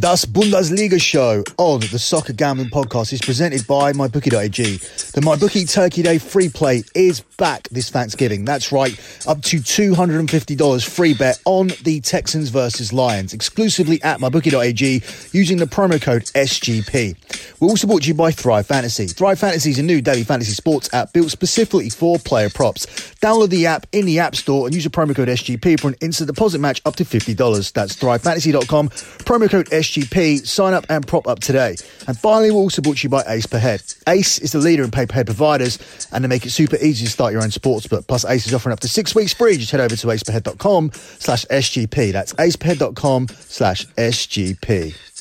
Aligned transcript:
Das 0.00 0.26
Bundesliga 0.26 1.00
show 1.00 1.44
on 1.56 1.80
the 1.80 1.98
Soccer 1.98 2.32
Gambling 2.32 2.68
Podcast 2.68 3.12
is 3.12 3.20
presented 3.20 3.66
by 3.66 3.92
MyBookie.ag. 3.92 4.76
The 4.76 5.20
MyBookie 5.20 5.70
Turkey 5.70 6.02
Day 6.02 6.18
free 6.18 6.48
play 6.48 6.82
is 6.94 7.20
back 7.38 7.68
this 7.70 7.90
Thanksgiving. 7.90 8.44
That's 8.44 8.72
right, 8.72 8.92
up 9.26 9.42
to 9.42 9.58
$250 9.58 10.88
free 10.88 11.14
bet 11.14 11.40
on 11.44 11.68
the 11.84 12.00
Texans 12.00 12.48
versus 12.48 12.92
Lions, 12.92 13.32
exclusively 13.32 14.02
at 14.02 14.18
MyBookie.ag 14.20 15.02
using 15.32 15.58
the 15.58 15.66
promo 15.66 16.00
code 16.00 16.24
SGP. 16.24 17.16
We're 17.60 17.68
also 17.68 17.86
brought 17.86 18.02
to 18.02 18.08
you 18.08 18.14
by 18.14 18.30
Thrive 18.30 18.66
Fantasy. 18.66 19.06
Thrive 19.06 19.38
Fantasy 19.38 19.70
is 19.70 19.78
a 19.78 19.82
new 19.82 20.00
daily 20.00 20.24
fantasy 20.24 20.52
sports 20.52 20.92
app 20.92 21.12
built 21.12 21.30
specifically 21.30 21.88
for 21.88 22.18
player 22.18 22.50
props. 22.50 22.86
Download 23.22 23.48
the 23.48 23.66
app 23.66 23.86
in 23.92 24.06
the 24.06 24.18
App 24.18 24.34
Store 24.34 24.66
and 24.66 24.74
use 24.74 24.84
the 24.84 24.90
promo 24.90 25.14
code 25.14 25.28
SGP 25.28 25.80
for 25.80 25.88
an 25.88 25.96
instant 26.00 26.28
deposit 26.28 26.58
match 26.58 26.82
up 26.84 26.96
to 26.96 27.04
$50. 27.04 27.72
That's 27.72 27.96
thrivefantasy.com, 27.96 28.88
promo 28.90 29.48
code 29.48 29.66
SGP. 29.66 29.83
SGP, 29.84 30.46
sign 30.46 30.72
up 30.72 30.86
and 30.88 31.06
prop 31.06 31.28
up 31.28 31.40
today. 31.40 31.76
And 32.06 32.18
finally, 32.18 32.50
we're 32.50 32.58
also 32.58 32.80
brought 32.80 32.98
to 32.98 33.02
you 33.02 33.10
by 33.10 33.22
Ace 33.28 33.46
Per 33.46 33.58
Head. 33.58 33.82
Ace 34.08 34.38
is 34.38 34.52
the 34.52 34.58
leader 34.58 34.82
in 34.82 34.90
pay 34.90 35.06
per 35.06 35.14
head 35.14 35.26
providers 35.26 35.78
and 36.12 36.24
they 36.24 36.28
make 36.28 36.46
it 36.46 36.50
super 36.50 36.76
easy 36.76 37.04
to 37.04 37.10
start 37.10 37.32
your 37.32 37.42
own 37.42 37.50
sportsbook. 37.50 38.06
Plus, 38.06 38.24
Ace 38.24 38.46
is 38.46 38.54
offering 38.54 38.72
up 38.72 38.80
to 38.80 38.88
six 38.88 39.14
weeks 39.14 39.34
free. 39.34 39.56
Just 39.56 39.70
head 39.72 39.80
over 39.80 39.94
to 39.94 40.06
aceperhead.com 40.06 40.90
slash 40.94 41.44
SGP. 41.46 42.12
That's 42.12 42.32
aceperhead.com 42.34 43.28
slash 43.28 43.86
SGP. 43.86 45.13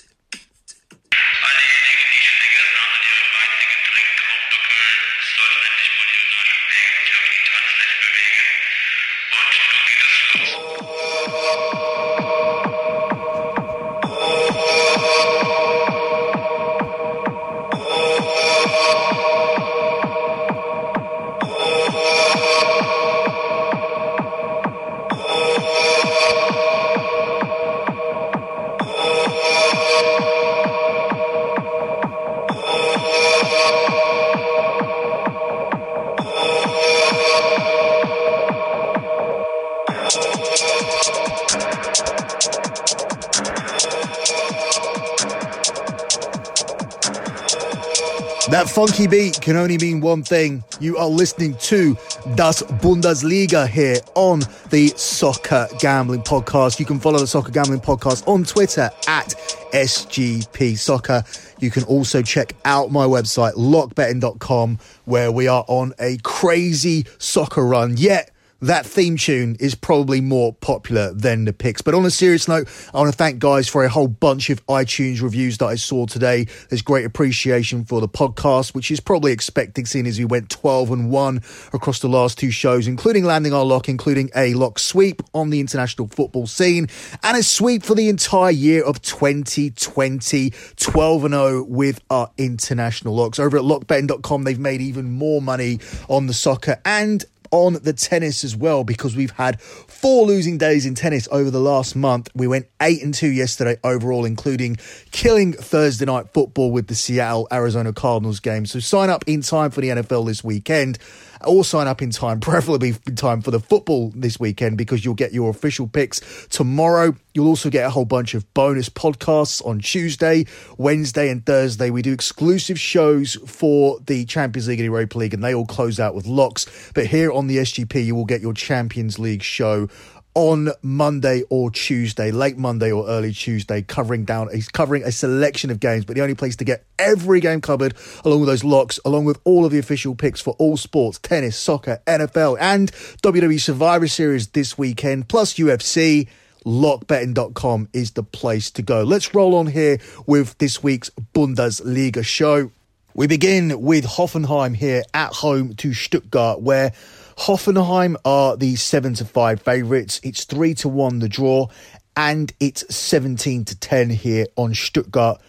That 48.50 48.70
funky 48.70 49.08
beat 49.08 49.40
can 49.40 49.56
only 49.56 49.78
mean 49.78 50.02
one 50.02 50.22
thing. 50.22 50.66
You 50.82 50.98
are 50.98 51.08
listening 51.08 51.56
to 51.60 51.96
Das 52.36 52.62
Bundesliga 52.62 53.66
here 53.68 53.98
on 54.16 54.42
the 54.70 54.90
Soccer 54.98 55.70
Gambling 55.80 56.24
Podcast. 56.24 56.78
You 56.78 56.86
can 56.86 57.00
follow 57.00 57.20
the 57.20 57.28
Soccer 57.28 57.54
Gambling 57.54 57.80
Podcast 57.80 58.28
on 58.28 58.44
Twitter 58.44 58.90
at 59.08 59.34
SGP 59.72 60.78
Soccer. 60.78 61.24
You 61.60 61.72
can 61.72 61.84
also 61.86 62.22
check 62.22 62.54
out 62.66 62.92
my 62.92 63.06
website, 63.06 63.54
lockbetting.com, 63.54 64.78
where 65.06 65.32
we 65.32 65.48
are 65.48 65.64
on 65.70 65.94
a 65.98 66.18
crazy 66.24 67.06
soccer 67.20 67.66
run. 67.66 67.96
Yet, 67.96 68.30
that 68.64 68.86
theme 68.86 69.18
tune 69.18 69.58
is 69.60 69.76
probably 69.76 70.22
more 70.22 70.54
popular 70.54 71.14
than 71.14 71.46
the 71.46 71.54
picks. 71.54 71.82
But 71.82 71.94
on 71.94 72.06
a 72.06 72.10
serious 72.10 72.48
note, 72.48 72.70
I 72.94 72.98
want 72.98 73.12
to 73.12 73.18
thank 73.18 73.40
guys 73.40 73.68
for 73.68 73.84
a 73.84 73.90
whole 73.90 74.08
bunch 74.08 74.50
of 74.50 74.66
iTunes 74.68 75.22
reviews 75.22 75.58
that 75.58 75.66
I 75.66 75.76
saw 75.76 76.06
today. 76.06 76.48
There's 76.70 76.82
great 76.82 77.06
appreciation 77.06 77.84
for 77.84 78.00
the 78.00 78.08
podcast, 78.08 78.74
which 78.74 78.90
is 78.90 79.00
probably 79.00 79.34
expected 79.34 79.88
seeing 79.88 80.08
as 80.08 80.18
we 80.18 80.26
went 80.26 80.50
12 80.50 80.92
and 80.92 81.12
1 81.12 81.42
across 81.74 82.00
the 82.00 82.08
last 82.08 82.38
two 82.38 82.52
shows, 82.52 82.88
including 82.88 83.26
landing 83.26 83.54
our 83.54 83.66
lock, 83.66 83.90
including 83.90 84.30
a 84.36 84.54
lock 84.54 84.80
sweep 84.80 85.22
on 85.34 85.50
the 85.50 85.60
international 85.60 86.08
football 86.08 86.48
scene 86.48 86.88
and 87.22 87.38
a 87.38 87.44
sweep 87.44 87.84
for 87.84 87.96
the 87.96 88.08
entire 88.08 88.52
year 88.52 88.84
of 88.84 89.02
2020, 89.02 90.54
12 90.78 91.26
and 91.26 91.34
0 91.34 91.64
with 91.64 92.00
our 92.10 92.32
international 92.38 93.14
locks. 93.14 93.40
Over 93.40 93.58
at 93.58 93.64
lockbetting.com, 93.64 94.44
they've 94.44 94.60
made 94.60 94.82
even 94.82 95.12
more 95.12 95.42
money 95.42 95.80
on 96.08 96.28
the 96.28 96.34
soccer 96.34 96.80
and 96.86 97.26
on 97.54 97.74
the 97.84 97.94
tennis 97.94 98.44
as 98.44 98.56
well 98.56 98.84
because 98.84 99.16
we've 99.16 99.32
had 99.32 99.62
four 99.62 100.26
losing 100.26 100.58
days 100.58 100.88
in 100.88 100.96
tennis 100.96 101.28
over 101.32 101.52
the 101.52 101.60
last 101.60 101.96
month. 101.96 102.28
We 102.34 102.48
went 102.48 102.66
8 102.82 103.04
and 103.04 103.14
2 103.14 103.28
yesterday 103.28 103.78
overall, 103.84 104.26
including 104.26 104.78
killing 105.12 105.54
Thursday 105.54 106.06
night 106.06 106.34
football 106.34 106.72
with 106.72 106.88
the 106.88 106.96
Seattle 106.96 107.48
Arizona 107.52 107.94
Cardinals 107.94 108.40
game. 108.40 108.66
So 108.66 108.80
sign 108.80 109.12
up 109.12 109.24
in 109.28 109.42
time 109.42 109.70
for 109.70 109.82
the 109.82 109.90
NFL 109.90 110.26
this 110.26 110.44
weekend 110.44 110.98
or 111.46 111.64
sign 111.64 111.88
up 111.88 112.02
in 112.02 112.10
time, 112.10 112.40
preferably 112.42 112.96
in 113.08 113.16
time 113.16 113.42
for 113.42 113.52
the 113.52 113.60
football 113.60 114.12
this 114.16 114.40
weekend 114.40 114.78
because 114.78 115.04
you'll 115.04 115.14
get 115.14 115.34
your 115.34 115.50
official 115.50 115.88
picks 115.88 116.48
tomorrow. 116.48 117.16
You'll 117.34 117.48
also 117.48 117.70
get 117.70 117.86
a 117.86 117.90
whole 117.90 118.06
bunch 118.06 118.36
of 118.36 118.52
bonus 118.54 118.90
podcasts 118.90 119.66
on 119.66 119.80
Tuesday, 119.80 120.46
Wednesday, 120.78 121.30
and 121.30 121.44
Thursday. 121.46 121.90
We 121.90 122.04
do 122.04 122.14
exclusive 122.14 122.80
shows 122.80 123.36
for 123.48 124.00
the 124.06 124.26
Champions 124.26 124.68
League 124.68 124.80
and 124.80 124.86
Europa 124.86 125.18
League, 125.18 125.34
and 125.34 125.44
they 125.44 125.56
all 125.56 125.66
close 125.66 126.00
out 126.00 126.14
with 126.14 126.28
locks. 126.28 126.92
But 126.94 127.08
here 127.08 127.32
on 127.32 127.48
the 127.48 127.58
SGP, 127.58 128.06
you 128.06 128.16
will 128.16 128.26
get 128.26 128.42
your 128.42 128.54
Champions 128.54 129.18
League 129.18 129.42
show 129.42 129.90
on 130.36 130.70
Monday 130.82 131.44
or 131.50 131.70
Tuesday, 131.70 132.32
late 132.32 132.58
Monday 132.58 132.92
or 132.92 133.08
early 133.08 133.32
Tuesday, 133.32 133.82
covering 133.82 134.26
down 134.26 134.50
he's 134.54 134.70
covering 134.70 135.04
a 135.04 135.12
selection 135.12 135.70
of 135.70 135.80
games, 135.80 136.06
but 136.06 136.16
the 136.16 136.22
only 136.22 136.36
place 136.36 136.56
to 136.58 136.64
get 136.64 136.86
every 136.98 137.40
game 137.40 137.62
covered, 137.62 137.94
along 138.26 138.40
with 138.40 138.50
those 138.50 138.64
locks, 138.64 139.00
along 139.06 139.26
with 139.26 139.40
all 139.44 139.66
of 139.66 139.72
the 139.72 139.80
official 139.80 140.16
picks 140.16 140.42
for 140.42 140.56
all 140.58 140.78
sports, 140.78 141.20
tennis, 141.20 141.58
soccer, 141.58 142.00
NFL, 142.08 142.58
and 142.60 142.92
WWE 143.22 143.60
Survivor 143.60 144.08
Series 144.08 144.48
this 144.50 144.78
weekend, 144.78 145.28
plus 145.28 145.56
UFC. 145.56 146.28
Lockbetting.com 146.66 147.90
is 147.92 148.12
the 148.12 148.24
place 148.24 148.72
to 148.72 148.82
go. 148.82 149.04
Let's 149.04 149.36
roll 149.36 149.56
on 149.56 149.68
here 149.68 149.98
with 150.26 150.58
this 150.60 150.82
week's 150.82 151.10
Bundesliga 151.36 152.24
show. 152.24 152.72
We 153.14 153.28
begin 153.28 153.82
with 153.82 154.06
Hoffenheim 154.06 154.74
here 154.74 155.04
at 155.14 155.34
home 155.34 155.76
to 155.76 155.94
Stuttgart, 155.94 156.62
where 156.62 156.94
Hoffenheim 157.44 158.16
are 158.24 158.56
the 158.56 158.78
7 158.78 159.16
to 159.16 159.26
5 159.26 159.62
favourites. 159.62 160.22
It's 160.24 160.46
3 160.46 160.74
to 160.76 160.88
1 160.88 161.20
the 161.20 161.28
draw, 161.28 161.68
and 162.16 162.54
it's 162.62 162.96
17 162.96 163.66
to 163.66 163.78
10 163.78 164.12
here 164.12 164.46
on 164.56 164.74
Stuttgart 164.74 165.42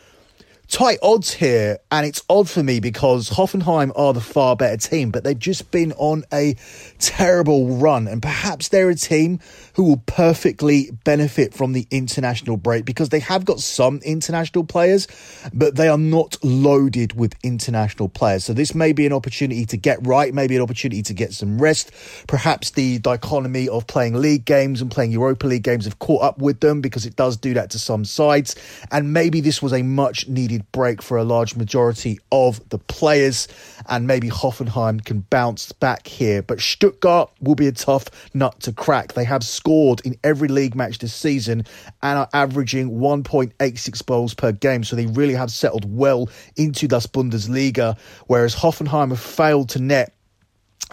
tight 0.69 0.99
odds 1.03 1.33
here, 1.33 1.79
and 1.91 2.07
it's 2.07 2.23
odd 2.29 2.49
for 2.49 2.63
me 2.63 2.81
because 2.81 3.31
Hoffenheim 3.31 3.93
are 3.97 4.13
the 4.13 4.21
far 4.21 4.57
better 4.57 4.77
team, 4.77 5.11
but 5.11 5.25
they've 5.25 5.39
just 5.39 5.71
been 5.71 5.93
on 5.93 6.25
a 6.33 6.57
terrible 6.99 7.77
run, 7.77 8.09
and 8.09 8.23
perhaps 8.23 8.69
they're 8.69 8.91
a 8.91 8.95
team 8.95 9.41
who 9.75 9.85
will 9.85 10.03
perfectly 10.07 10.91
benefit 11.05 11.55
from 11.55 11.73
the 11.73 11.87
international 11.91 12.57
break 12.57 12.85
because 12.85 13.11
they 13.11 13.21
have 13.21 13.45
got 13.45 13.61
some 13.61 13.99
international 14.05 14.65
players, 14.65 15.07
but 15.53 15.77
they 15.77 15.89
are 15.89 15.99
not 15.99 16.37
loaded 16.43 17.15
with 17.15 17.35
international 17.43 18.09
players. 18.09 18.45
So 18.45 18.53
this 18.53 18.75
may 18.75 18.93
be 18.93 19.07
an 19.07 19.13
opportunity 19.13 19.67
to 19.67 19.77
get 19.77 20.05
right, 20.07 20.33
maybe 20.33 20.57
an 20.57 20.63
opportunity 20.63 21.03
to 21.03 21.15
get 21.15 21.33
some 21.33 21.61
rest. 21.61 21.93
Perhaps 22.27 22.71
the 22.71 22.99
dichotomy 22.99 23.69
of 23.69 23.87
playing 23.87 24.15
league 24.15 24.45
games 24.45 24.81
and 24.81 24.91
playing 24.91 25.13
Europa 25.13 25.47
League 25.47 25.63
games 25.63 25.85
have 25.85 25.99
caught 25.99 26.23
up 26.23 26.39
with 26.39 26.61
them 26.61 26.81
because 26.81 27.07
it 27.07 27.17
does 27.17 27.37
do 27.37 27.55
that 27.55 27.71
to 27.71 27.79
some 27.79 28.05
sides, 28.05 28.57
and 28.91 29.13
maybe 29.13 29.41
this 29.41 29.63
was 29.63 29.73
a 29.73 29.83
much 29.83 30.27
needed 30.29 30.64
break 30.73 31.03
for 31.03 31.17
a 31.17 31.25
large 31.25 31.57
majority 31.57 32.19
of 32.33 32.67
the 32.69 32.79
players, 32.79 33.49
and 33.89 34.07
maybe 34.07 34.29
Hoffenheim 34.29 35.05
can 35.05 35.21
bounce 35.21 35.73
back 35.73 36.07
here. 36.07 36.43
But 36.43 36.61
Stuttgart 36.61 37.31
will 37.41 37.55
be 37.55 37.67
a 37.67 37.73
tough 37.73 38.09
nut 38.35 38.61
to 38.61 38.73
crack. 38.73 39.15
They 39.15 39.25
have 39.25 39.45
scored 39.45 40.01
in 40.05 40.17
every 40.25 40.49
league 40.49 40.75
match 40.75 40.99
this 40.99 41.15
season 41.15 41.65
and 42.03 42.19
are 42.19 42.28
averaging 42.33 42.99
1.86 42.99 44.07
goals 44.07 44.34
per 44.34 44.53
game, 44.53 44.84
so 44.84 44.97
they 44.97 45.07
really 45.07 45.34
have 45.34 45.51
settled 45.51 45.84
well 45.91 46.28
into 46.57 46.89
das 46.89 47.07
Bundesliga, 47.07 47.99
whereas 48.27 48.55
Hoffenheim 48.55 49.10
have 49.10 49.21
failed 49.21 49.69
to 49.71 49.78
net 49.78 50.15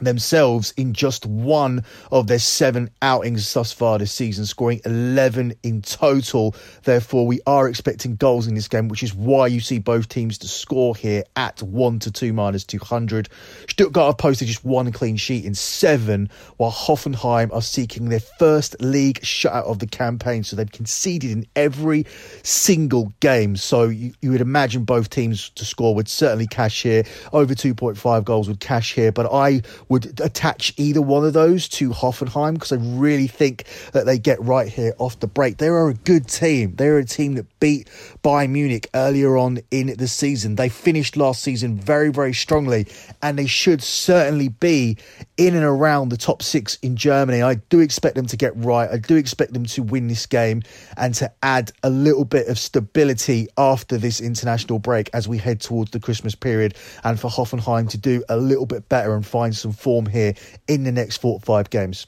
themselves 0.06 0.74
in 0.77 0.94
just 0.94 1.25
one 1.25 1.83
of 2.12 2.27
their 2.27 2.39
seven 2.39 2.89
outings 3.01 3.53
thus 3.53 3.71
far 3.71 3.98
this 3.98 4.12
season, 4.12 4.45
scoring 4.45 4.81
11 4.86 5.53
in 5.63 5.81
total. 5.81 6.56
Therefore, 6.83 7.27
we 7.27 7.39
are 7.45 7.68
expecting 7.68 8.15
goals 8.15 8.48
in 8.48 8.56
this 8.56 8.68
game, 8.68 8.88
which 8.88 9.03
is 9.03 9.13
why 9.13 9.48
you 9.48 9.59
see 9.59 9.80
both 9.80 10.09
teams 10.09 10.38
to 10.39 10.48
score 10.48 10.95
here 10.95 11.24
at 11.36 11.62
1 11.62 12.00
to 12.00 12.12
2 12.12 12.33
minus 12.33 12.63
200. 12.63 13.30
Stuttgart 13.69 14.07
have 14.07 14.18
posted 14.18 14.48
just 14.48 14.65
one 14.65 14.92
clean 14.92 15.18
sheet 15.18 15.45
in 15.45 15.56
seven, 15.56 16.30
while 16.57 16.71
Hoffenheim 16.71 17.53
are 17.53 17.62
seeking 17.62 18.09
their 18.09 18.19
first 18.19 18.75
league 18.81 19.21
shutout 19.21 19.65
of 19.65 19.80
the 19.80 19.88
campaign. 19.88 20.44
So 20.44 20.56
they've 20.56 20.71
conceded 20.71 21.31
in 21.31 21.45
every 21.56 22.06
single 22.44 23.13
game. 23.19 23.56
So 23.56 23.86
you, 23.86 24.13
you 24.21 24.31
would 24.31 24.42
imagine 24.42 24.83
both 24.83 25.09
teams 25.09 25.50
to 25.51 25.65
score 25.65 25.95
would 25.95 26.07
certainly 26.07 26.48
cash 26.48 26.83
here. 26.83 27.03
Over 27.33 27.53
2.5 27.53 28.24
goals 28.24 28.48
would 28.48 28.59
cash 28.59 28.94
here. 28.94 29.12
But 29.12 29.31
I 29.31 29.62
would 29.91 30.21
attach 30.21 30.73
either 30.77 31.01
one 31.01 31.25
of 31.25 31.33
those 31.33 31.67
to 31.67 31.89
Hoffenheim 31.89 32.53
because 32.53 32.71
I 32.71 32.77
really 32.77 33.27
think 33.27 33.65
that 33.91 34.05
they 34.05 34.17
get 34.17 34.41
right 34.41 34.69
here 34.69 34.93
off 34.97 35.19
the 35.19 35.27
break. 35.27 35.57
They 35.57 35.67
are 35.67 35.89
a 35.89 35.93
good 35.93 36.29
team. 36.29 36.75
They're 36.77 36.97
a 36.97 37.03
team 37.03 37.35
that 37.35 37.45
beat 37.59 37.89
Bayern 38.23 38.50
Munich 38.51 38.88
earlier 38.94 39.38
on 39.38 39.59
in 39.71 39.95
the 39.97 40.07
season. 40.07 40.56
They 40.56 40.69
finished 40.69 41.18
last 41.18 41.41
season 41.41 41.75
very, 41.75 42.12
very 42.12 42.33
strongly, 42.33 42.88
and 43.21 43.38
they 43.38 43.47
should 43.47 43.81
certainly 43.81 44.50
be 44.50 44.97
in 45.38 45.56
and 45.56 45.63
around 45.63 46.09
the 46.09 46.18
top 46.18 46.44
six 46.44 46.75
in 46.83 46.95
Germany. 46.95 47.41
I 47.41 47.56
do 47.56 47.79
expect 47.79 48.15
them 48.15 48.27
to 48.27 48.38
get 48.38 48.56
right. 48.56 48.89
I 48.89 48.97
do 48.97 49.15
expect 49.15 49.53
them 49.53 49.65
to 49.65 49.83
win 49.83 50.07
this 50.07 50.25
game 50.25 50.62
and 50.97 51.13
to 51.15 51.31
add 51.41 51.71
a 51.83 51.89
little 51.89 52.25
bit 52.25 52.47
of 52.47 52.59
stability 52.59 53.47
after 53.57 53.97
this 53.97 54.21
international 54.21 54.79
break 54.79 55.09
as 55.13 55.27
we 55.27 55.38
head 55.38 55.62
towards 55.62 55.91
the 55.91 56.00
Christmas 56.00 56.35
period, 56.35 56.75
and 57.03 57.19
for 57.19 57.29
Hoffenheim 57.29 57.89
to 57.89 57.97
do 57.97 58.24
a 58.29 58.38
little 58.38 58.65
bit 58.65 58.88
better 58.89 59.15
and 59.15 59.25
find 59.25 59.56
some 59.56 59.71
form 59.71 60.06
here 60.06 60.35
in 60.67 60.83
the 60.83 60.91
next 60.91 61.17
four 61.17 61.33
or 61.33 61.39
five 61.39 61.69
games. 61.69 62.07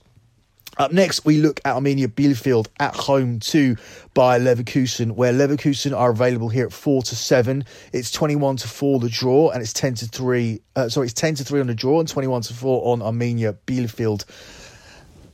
Up 0.78 0.92
next, 0.92 1.24
we 1.24 1.38
look 1.38 1.62
at 1.66 1.76
Arminia 1.76 2.08
Bielefeld 2.08 2.68
at 2.80 2.96
home 2.96 3.40
to 3.42 3.76
Bayer 4.16 4.40
Leverkusen, 4.40 5.12
where 5.12 5.32
Leverkusen 5.32 5.96
are 5.96 6.10
available 6.10 6.50
here 6.50 6.66
at 6.66 6.74
four 6.74 7.04
to 7.04 7.16
seven. 7.16 7.66
It's 7.92 8.12
twenty-one 8.12 8.58
to 8.58 8.68
four 8.68 9.00
the 9.00 9.10
draw, 9.10 9.52
and 9.52 9.62
it's 9.62 9.74
ten 9.74 9.94
to 9.96 10.08
three. 10.08 10.62
Uh, 10.76 10.90
sorry, 10.90 11.06
it's 11.06 11.14
ten 11.14 11.36
to 11.36 11.44
three 11.44 11.60
on 11.60 11.68
the 11.68 11.76
draw 11.76 12.00
and 12.00 12.10
twenty-one 12.10 12.42
to 12.44 12.54
four 12.54 12.92
on 12.92 13.00
Arminia 13.02 13.56
Bielefeld. 13.68 14.26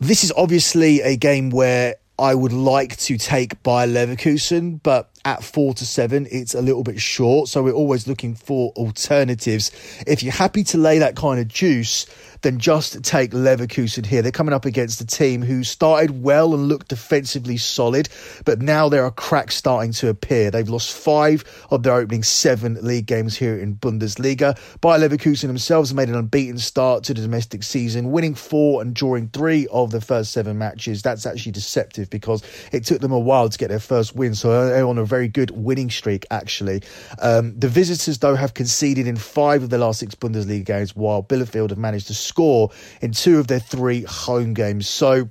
This 0.01 0.23
is 0.23 0.33
obviously 0.35 1.01
a 1.01 1.15
game 1.15 1.49
where 1.49 1.95
I 2.17 2.35
would 2.35 2.53
like 2.53 2.97
to 2.97 3.17
take 3.17 3.63
Bayer 3.63 3.87
Leverkusen, 3.87 4.83
but 4.83 5.08
at 5.25 5.43
four 5.43 5.73
to 5.75 5.85
seven, 5.85 6.27
it's 6.31 6.53
a 6.53 6.61
little 6.61 6.83
bit 6.83 6.99
short. 6.99 7.49
So 7.49 7.63
we're 7.63 7.71
always 7.71 8.07
looking 8.07 8.35
for 8.35 8.71
alternatives. 8.71 9.71
If 10.07 10.23
you're 10.23 10.33
happy 10.33 10.63
to 10.65 10.77
lay 10.77 10.99
that 10.99 11.15
kind 11.15 11.39
of 11.39 11.47
juice, 11.47 12.05
then 12.41 12.57
just 12.57 13.03
take 13.03 13.31
Leverkusen 13.31 14.05
here. 14.05 14.21
They're 14.21 14.31
coming 14.31 14.53
up 14.53 14.65
against 14.65 15.01
a 15.01 15.05
team 15.05 15.41
who 15.41 15.63
started 15.63 16.23
well 16.23 16.53
and 16.53 16.67
looked 16.67 16.89
defensively 16.89 17.57
solid, 17.57 18.09
but 18.45 18.61
now 18.61 18.87
there 18.89 19.03
are 19.03 19.11
cracks 19.11 19.55
starting 19.55 19.91
to 19.93 20.09
appear. 20.09 20.49
They've 20.49 20.69
lost 20.69 20.93
five 20.93 21.43
of 21.69 21.83
their 21.83 21.95
opening 21.95 22.23
seven 22.23 22.77
league 22.81 23.07
games 23.07 23.35
here 23.35 23.57
in 23.57 23.75
Bundesliga. 23.75 24.57
Bayer 24.81 24.99
Leverkusen 24.99 25.47
themselves 25.47 25.93
made 25.93 26.09
an 26.09 26.15
unbeaten 26.15 26.57
start 26.57 27.03
to 27.05 27.13
the 27.13 27.21
domestic 27.21 27.63
season, 27.63 28.11
winning 28.11 28.35
four 28.35 28.81
and 28.81 28.93
drawing 28.93 29.29
three 29.29 29.67
of 29.67 29.91
the 29.91 30.01
first 30.01 30.31
seven 30.31 30.57
matches. 30.57 31.01
That's 31.01 31.25
actually 31.25 31.51
deceptive 31.51 32.09
because 32.09 32.41
it 32.71 32.85
took 32.85 33.01
them 33.01 33.11
a 33.11 33.19
while 33.19 33.49
to 33.49 33.57
get 33.57 33.69
their 33.69 33.79
first 33.79 34.15
win, 34.15 34.35
so 34.35 34.67
they're 34.69 34.85
on 34.85 34.97
a 34.97 35.03
very 35.09 35.27
good 35.27 35.51
winning 35.51 35.89
streak, 35.89 36.25
actually. 36.31 36.81
Um, 37.19 37.59
the 37.59 37.67
visitors, 37.67 38.19
though, 38.19 38.35
have 38.35 38.53
conceded 38.53 39.07
in 39.07 39.17
five 39.17 39.63
of 39.63 39.69
the 39.69 39.77
last 39.77 39.99
six 39.99 40.15
Bundesliga 40.15 40.65
games, 40.65 40.95
while 40.95 41.23
Bielefeld 41.23 41.71
have 41.71 41.79
managed 41.79 42.07
to 42.07 42.13
score 42.13 42.69
in 43.01 43.11
two 43.11 43.39
of 43.39 43.47
their 43.47 43.59
three 43.59 44.03
home 44.03 44.53
games. 44.53 44.87
So 44.87 45.29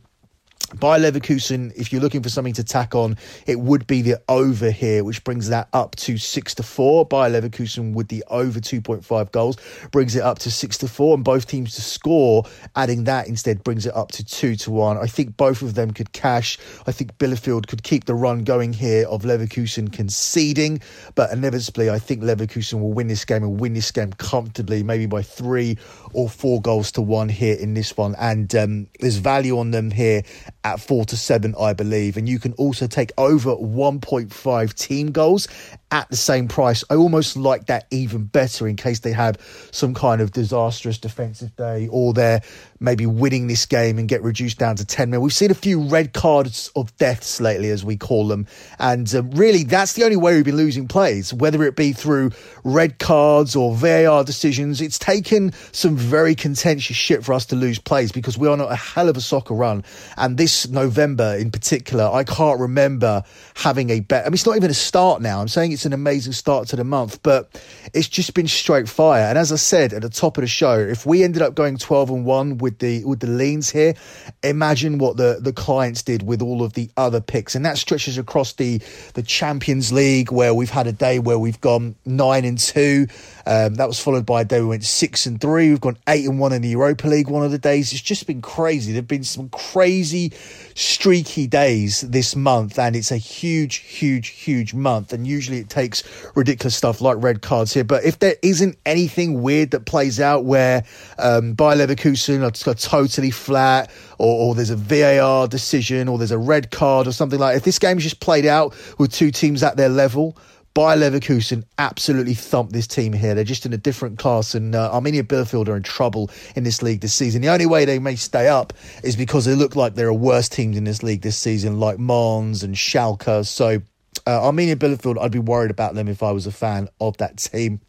Bayer 0.75 0.99
Leverkusen, 0.99 1.73
if 1.77 1.93
you're 1.93 2.03
looking 2.03 2.23
for 2.23 2.29
something 2.29 2.53
to 2.55 2.65
tack 2.65 2.95
on, 2.95 3.17
it 3.47 3.59
would 3.59 3.87
be 3.87 4.03
the 4.03 4.21
over 4.29 4.71
here, 4.71 5.03
which 5.03 5.25
brings 5.25 5.49
that 5.49 5.67
up 5.73 5.97
to 5.97 6.19
six 6.19 6.55
to 6.57 6.63
four. 6.63 7.07
Bayer 7.07 7.31
Leverkusen 7.31 7.95
with 7.95 8.09
the 8.09 8.23
over 8.29 8.61
2.5 8.61 9.33
goals 9.33 9.57
brings 9.93 10.15
it 10.15 10.23
up 10.23 10.41
to 10.41 10.51
six 10.51 10.77
to 10.79 10.89
four, 10.89 11.15
and 11.15 11.25
both 11.25 11.47
teams 11.47 11.75
to 11.77 11.81
score. 11.81 12.45
Adding 12.77 13.05
that 13.05 13.29
instead 13.29 13.65
brings 13.65 13.87
it 13.87 13.97
up 13.97 14.13
to 14.13 14.25
two 14.25 14.57
to 14.57 14.71
one. 14.71 14.99
I 14.99 15.07
think 15.07 15.39
both 15.39 15.63
of 15.63 15.75
them 15.75 15.93
could 15.93 16.13
cash. 16.13 16.59
I 16.87 16.93
think 16.93 17.17
Bielefeld 17.17 17.67
could 17.67 17.83
keep 17.83 18.05
the 18.05 18.15
run 18.15 18.45
going 18.45 18.75
here 18.75 19.07
of 19.09 19.23
Leverkusen 19.23 19.91
conceding, 19.91 20.83
but 21.15 21.33
inevitably, 21.33 21.89
I 21.89 21.99
think 21.99 22.23
Leverkusen 22.23 22.81
will 22.81 22.93
win 22.93 23.09
this 23.09 23.25
game 23.25 23.43
and 23.43 23.59
win 23.59 23.73
this 23.73 23.91
game 23.91 24.13
comfortably, 24.13 24.83
maybe 24.83 25.07
by 25.07 25.23
three 25.23 25.79
or 26.13 26.29
four 26.29 26.61
goals 26.61 26.93
to 26.93 27.01
one 27.01 27.31
here 27.31 27.57
in 27.57 27.73
this 27.73 27.97
one. 27.97 28.15
And 28.19 28.55
um, 28.55 28.89
there's 29.01 29.17
value 29.17 29.59
on 29.59 29.71
them 29.71 29.91
here 29.91 30.25
at 30.65 30.81
four 30.81 31.05
to 31.07 31.17
seven, 31.17 31.55
I 31.59 31.73
believe. 31.73 32.17
And 32.17 32.29
you 32.29 32.39
can 32.39 32.53
also 32.55 32.87
take 32.87 33.13
over 33.19 33.55
1.5 33.55 34.75
team 34.75 35.13
goals 35.13 35.49
at 35.91 36.09
the 36.11 36.17
same 36.17 36.49
price. 36.49 36.85
I 36.91 36.97
almost 36.97 37.37
like 37.37 37.67
that 37.67 37.87
even 37.91 38.25
better 38.25 38.69
in 38.69 38.77
case 38.77 39.01
they 39.01 39.13
have 39.13 39.39
some 39.71 39.95
kind 39.95 40.21
of 40.21 40.33
disastrous 40.33 40.99
defensive 40.99 41.55
day 41.57 41.89
or 41.91 42.13
they're 42.13 42.43
maybe 42.81 43.07
winning 43.07 43.47
this 43.47 43.67
game 43.67 43.99
and 43.99 44.09
get 44.09 44.23
reduced 44.23 44.59
down 44.59 44.77
to 44.77 44.85
10 44.85 45.11
men. 45.11 45.21
We've 45.21 45.33
seen 45.33 45.51
a 45.51 45.55
few 45.55 45.81
red 45.81 46.13
cards 46.13 46.71
of 46.77 46.97
deaths 46.97 47.41
lately, 47.41 47.71
as 47.71 47.85
we 47.85 47.97
call 47.97 48.29
them. 48.29 48.47
And 48.79 49.13
um, 49.15 49.31
really, 49.33 49.65
that's 49.65 49.95
the 49.95 50.05
only 50.05 50.17
way 50.17 50.37
we've 50.37 50.45
been 50.45 50.57
losing 50.57 50.87
plays, 50.87 51.33
whether 51.33 51.63
it 51.65 51.75
be 51.75 51.93
through 51.93 52.31
red 52.65 52.99
cards 52.99 53.57
or 53.57 53.75
VAR 53.75 54.25
decisions. 54.25 54.81
It's 54.81 54.99
taken 54.99 55.53
some 55.73 55.97
very 55.97 56.35
contentious 56.35 56.97
shit 56.97 57.25
for 57.25 57.33
us 57.33 57.47
to 57.47 57.57
lose 57.57 57.79
plays 57.79 58.13
because 58.13 58.39
we 58.39 58.47
are 58.47 58.57
not 58.57 58.71
a 58.71 58.77
hell 58.77 59.09
of 59.09 59.17
a 59.17 59.21
soccer 59.21 59.55
run. 59.55 59.85
And 60.17 60.37
this 60.37 60.69
November 60.69 61.37
in 61.37 61.51
particular, 61.51 62.09
I 62.13 62.25
can't 62.25 62.61
remember 62.61 63.25
having 63.55 63.91
a 63.91 64.01
bet. 64.01 64.25
I 64.25 64.29
mean, 64.29 64.35
it's 64.35 64.47
not 64.47 64.57
even 64.57 64.71
a 64.71 64.75
start 64.75 65.21
now. 65.21 65.41
I'm 65.41 65.49
saying 65.49 65.73
it's 65.73 65.78
an 65.85 65.93
amazing 65.93 66.33
start 66.33 66.69
to 66.69 66.77
the 66.77 66.85
month, 66.85 67.23
but 67.23 67.61
it's 67.95 68.09
just 68.09 68.35
been 68.35 68.49
straight 68.49 68.89
fire. 68.89 69.25
And 69.25 69.39
as 69.39 69.53
I 69.53 69.57
said 69.57 69.93
at 69.93 70.03
the 70.03 70.09
top 70.09 70.37
of 70.37 70.43
the 70.43 70.49
show, 70.49 70.79
if 70.79 71.07
we 71.07 71.25
ended 71.25 71.43
up 71.43 71.55
going 71.55 71.79
12 71.79 72.11
and 72.11 72.25
1 72.25 72.59
with 72.59 72.79
the 72.79 73.05
with 73.05 73.21
the 73.21 73.27
leans 73.27 73.71
here, 73.71 73.95
imagine 74.43 74.99
what 74.99 75.17
the, 75.17 75.39
the 75.41 75.53
clients 75.53 76.03
did 76.03 76.23
with 76.23 76.43
all 76.43 76.63
of 76.63 76.75
the 76.75 76.91
other 76.97 77.21
picks. 77.21 77.55
And 77.55 77.65
that 77.65 77.79
stretches 77.79 78.19
across 78.19 78.55
the, 78.55 78.81
the 79.15 79.23
Champions 79.23 79.93
League, 79.93 80.31
where 80.31 80.55
we've 80.55 80.71
had 80.71 80.87
a 80.87 80.93
day 80.93 81.19
where 81.19 81.39
we've 81.39 81.61
gone 81.61 81.95
9 82.05 82.45
and 82.45 82.59
2. 82.59 83.07
Um, 83.47 83.75
that 83.77 83.89
was 83.89 83.99
followed 83.99 84.27
by 84.27 84.43
a 84.43 84.45
day 84.45 84.61
we 84.61 84.67
went 84.67 84.85
6 84.85 85.27
and 85.27 85.41
3. 85.41 85.71
We've 85.71 85.81
gone 85.81 85.99
8 86.07 86.27
and 86.27 86.39
1 86.39 86.53
in 86.53 86.63
the 86.63 86.69
Europa 86.69 87.09
League 87.09 87.29
one 87.29 87.45
of 87.45 87.51
the 87.51 87.59
days. 87.59 87.93
It's 87.93 88.03
just 88.03 88.27
been 88.27 88.43
crazy. 88.43 88.93
There 88.93 89.01
have 89.01 89.09
been 89.09 89.25
some 89.25 89.49
crazy, 89.49 90.33
streaky 90.79 91.49
days 91.49 92.03
this 92.03 92.37
month, 92.37 92.79
and 92.79 92.95
it's 92.95 93.11
a 93.11 93.17
huge, 93.17 93.77
huge, 93.77 94.29
huge 94.29 94.75
month. 94.75 95.13
And 95.13 95.27
usually 95.27 95.59
it 95.59 95.69
takes 95.69 96.05
ridiculous 96.37 96.77
stuff 96.77 97.01
like 97.01 97.17
red 97.19 97.43
cards 97.43 97.75
here. 97.75 97.83
But 97.83 98.05
if 98.05 98.21
there 98.21 98.37
isn't 98.43 98.79
anything 98.87 99.43
weird 99.43 99.73
that 99.73 99.87
plays 99.87 100.21
out 100.21 100.45
where 100.45 100.85
um, 101.19 101.55
Bayer 101.55 101.87
Leverkusen 101.87 102.43
are, 102.43 102.71
are 102.71 102.75
totally 102.75 103.33
flat, 103.33 103.91
or, 104.19 104.51
or, 104.51 104.55
there's 104.55 104.71
a 104.71 104.77
VAR 104.77 105.49
decision, 105.49 106.07
or 106.07 106.17
there's 106.17 106.31
a 106.31 106.39
red 106.39 106.71
card, 106.71 107.09
or 107.09 107.13
something 107.13 107.41
like, 107.41 107.57
if 107.57 107.65
this 107.65 107.81
game 107.81 107.99
is 107.99 108.05
just 108.05 108.21
played 108.21 108.47
out 108.47 108.75
with 108.99 109.13
two 109.13 109.33
teams 109.33 109.65
at 109.65 109.77
their 109.77 109.89
level, 109.89 110.37
Bayer 110.79 110.97
Leverkusen 110.97 111.65
absolutely 111.79 112.35
thumped 112.35 112.73
this 112.73 112.87
team 112.87 113.13
here. 113.13 113.35
They're 113.35 113.43
just 113.43 113.67
in 113.67 113.73
a 113.73 113.77
different 113.77 114.17
class, 114.17 114.55
and 114.55 114.77
uh, 114.77 114.93
Arminia 114.93 115.25
Bielefeld 115.25 115.67
are 115.67 115.77
in 115.77 115.83
trouble 115.83 116.31
in 116.55 116.63
this 116.63 116.83
league 116.83 117.01
this 117.01 117.13
season. 117.13 117.43
The 117.43 117.49
only 117.49 117.67
way 117.67 117.85
they 117.85 117.99
may 117.99 118.15
stay 118.15 118.47
up 118.47 118.73
is 119.03 119.17
because 119.17 119.45
they 119.45 119.57
look 119.57 119.75
like 119.75 119.97
there 119.97 120.07
are 120.07 120.15
worse 120.15 120.49
teams 120.49 120.77
in 120.77 120.85
this 120.85 121.03
league 121.03 121.23
this 121.23 121.37
season, 121.37 121.81
like 121.81 121.99
Mons 121.99 122.63
and 122.63 122.77
Schalke. 122.77 123.45
So 123.45 123.83
uh, 124.25 124.41
Arminia 124.41 124.77
Bielefeld, 124.77 125.21
I'd 125.21 125.33
be 125.33 125.41
worried 125.41 125.73
about 125.73 125.97
them 125.97 126.07
if 126.07 126.23
I 126.23 126.31
was 126.31 126.47
a 126.47 126.53
fan 126.53 126.89
of 127.01 127.17
that 127.17 127.39
team. 127.39 127.81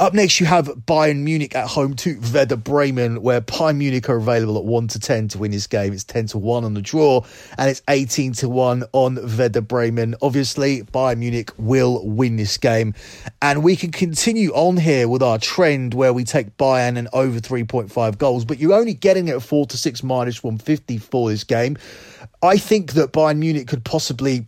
Up 0.00 0.12
next, 0.12 0.40
you 0.40 0.46
have 0.46 0.66
Bayern 0.66 1.22
Munich 1.22 1.54
at 1.54 1.68
home 1.68 1.94
to 1.96 2.20
Werder 2.32 2.56
Bremen, 2.56 3.22
where 3.22 3.40
Bayern 3.40 3.76
Munich 3.76 4.08
are 4.08 4.16
available 4.16 4.58
at 4.58 4.64
1 4.64 4.88
to 4.88 4.98
10 4.98 5.28
to 5.28 5.38
win 5.38 5.52
this 5.52 5.66
game. 5.68 5.92
It's 5.92 6.04
10 6.04 6.26
to 6.28 6.38
1 6.38 6.64
on 6.64 6.74
the 6.74 6.82
draw, 6.82 7.24
and 7.56 7.70
it's 7.70 7.80
18 7.88 8.32
to 8.34 8.48
1 8.48 8.84
on 8.92 9.38
Werder 9.38 9.60
Bremen. 9.60 10.16
Obviously, 10.20 10.82
Bayern 10.82 11.18
Munich 11.18 11.52
will 11.58 12.04
win 12.06 12.36
this 12.36 12.58
game. 12.58 12.94
And 13.40 13.62
we 13.62 13.76
can 13.76 13.92
continue 13.92 14.50
on 14.52 14.76
here 14.76 15.06
with 15.06 15.22
our 15.22 15.38
trend 15.38 15.94
where 15.94 16.12
we 16.12 16.24
take 16.24 16.56
Bayern 16.56 16.98
and 16.98 17.08
over 17.12 17.38
3.5 17.38 18.18
goals, 18.18 18.44
but 18.44 18.58
you're 18.58 18.74
only 18.74 18.94
getting 18.94 19.28
it 19.28 19.36
at 19.36 19.42
4 19.42 19.66
to 19.66 19.76
6 19.76 20.02
minus 20.02 20.42
150 20.42 20.98
for 20.98 21.30
this 21.30 21.44
game. 21.44 21.76
I 22.42 22.56
think 22.56 22.94
that 22.94 23.12
Bayern 23.12 23.38
Munich 23.38 23.68
could 23.68 23.84
possibly 23.84 24.46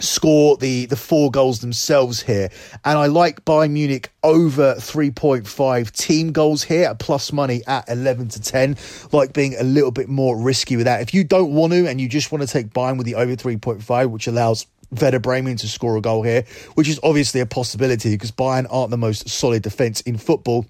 score 0.00 0.56
the 0.58 0.86
the 0.86 0.96
four 0.96 1.30
goals 1.30 1.60
themselves 1.60 2.22
here 2.22 2.50
and 2.84 2.98
i 2.98 3.06
like 3.06 3.44
bayern 3.46 3.70
munich 3.70 4.10
over 4.22 4.74
3.5 4.74 5.90
team 5.92 6.32
goals 6.32 6.62
here 6.62 6.88
at 6.88 6.98
plus 6.98 7.32
money 7.32 7.62
at 7.66 7.88
11 7.88 8.28
to 8.28 8.42
10 8.42 8.76
like 9.12 9.32
being 9.32 9.56
a 9.58 9.62
little 9.62 9.90
bit 9.90 10.08
more 10.08 10.36
risky 10.36 10.76
with 10.76 10.84
that 10.84 11.00
if 11.00 11.14
you 11.14 11.24
don't 11.24 11.52
want 11.52 11.72
to 11.72 11.88
and 11.88 11.98
you 12.00 12.08
just 12.08 12.30
want 12.30 12.42
to 12.42 12.48
take 12.48 12.68
bayern 12.70 12.98
with 12.98 13.06
the 13.06 13.14
over 13.14 13.34
3.5 13.34 14.10
which 14.10 14.26
allows 14.26 14.66
Werder 14.90 15.18
Bremen 15.18 15.56
to 15.56 15.68
score 15.68 15.96
a 15.96 16.00
goal 16.00 16.22
here, 16.22 16.44
which 16.74 16.88
is 16.88 17.00
obviously 17.02 17.40
a 17.40 17.46
possibility 17.46 18.10
because 18.10 18.30
Bayern 18.30 18.66
aren't 18.70 18.90
the 18.90 18.96
most 18.96 19.28
solid 19.28 19.62
defence 19.62 20.00
in 20.02 20.16
football. 20.16 20.66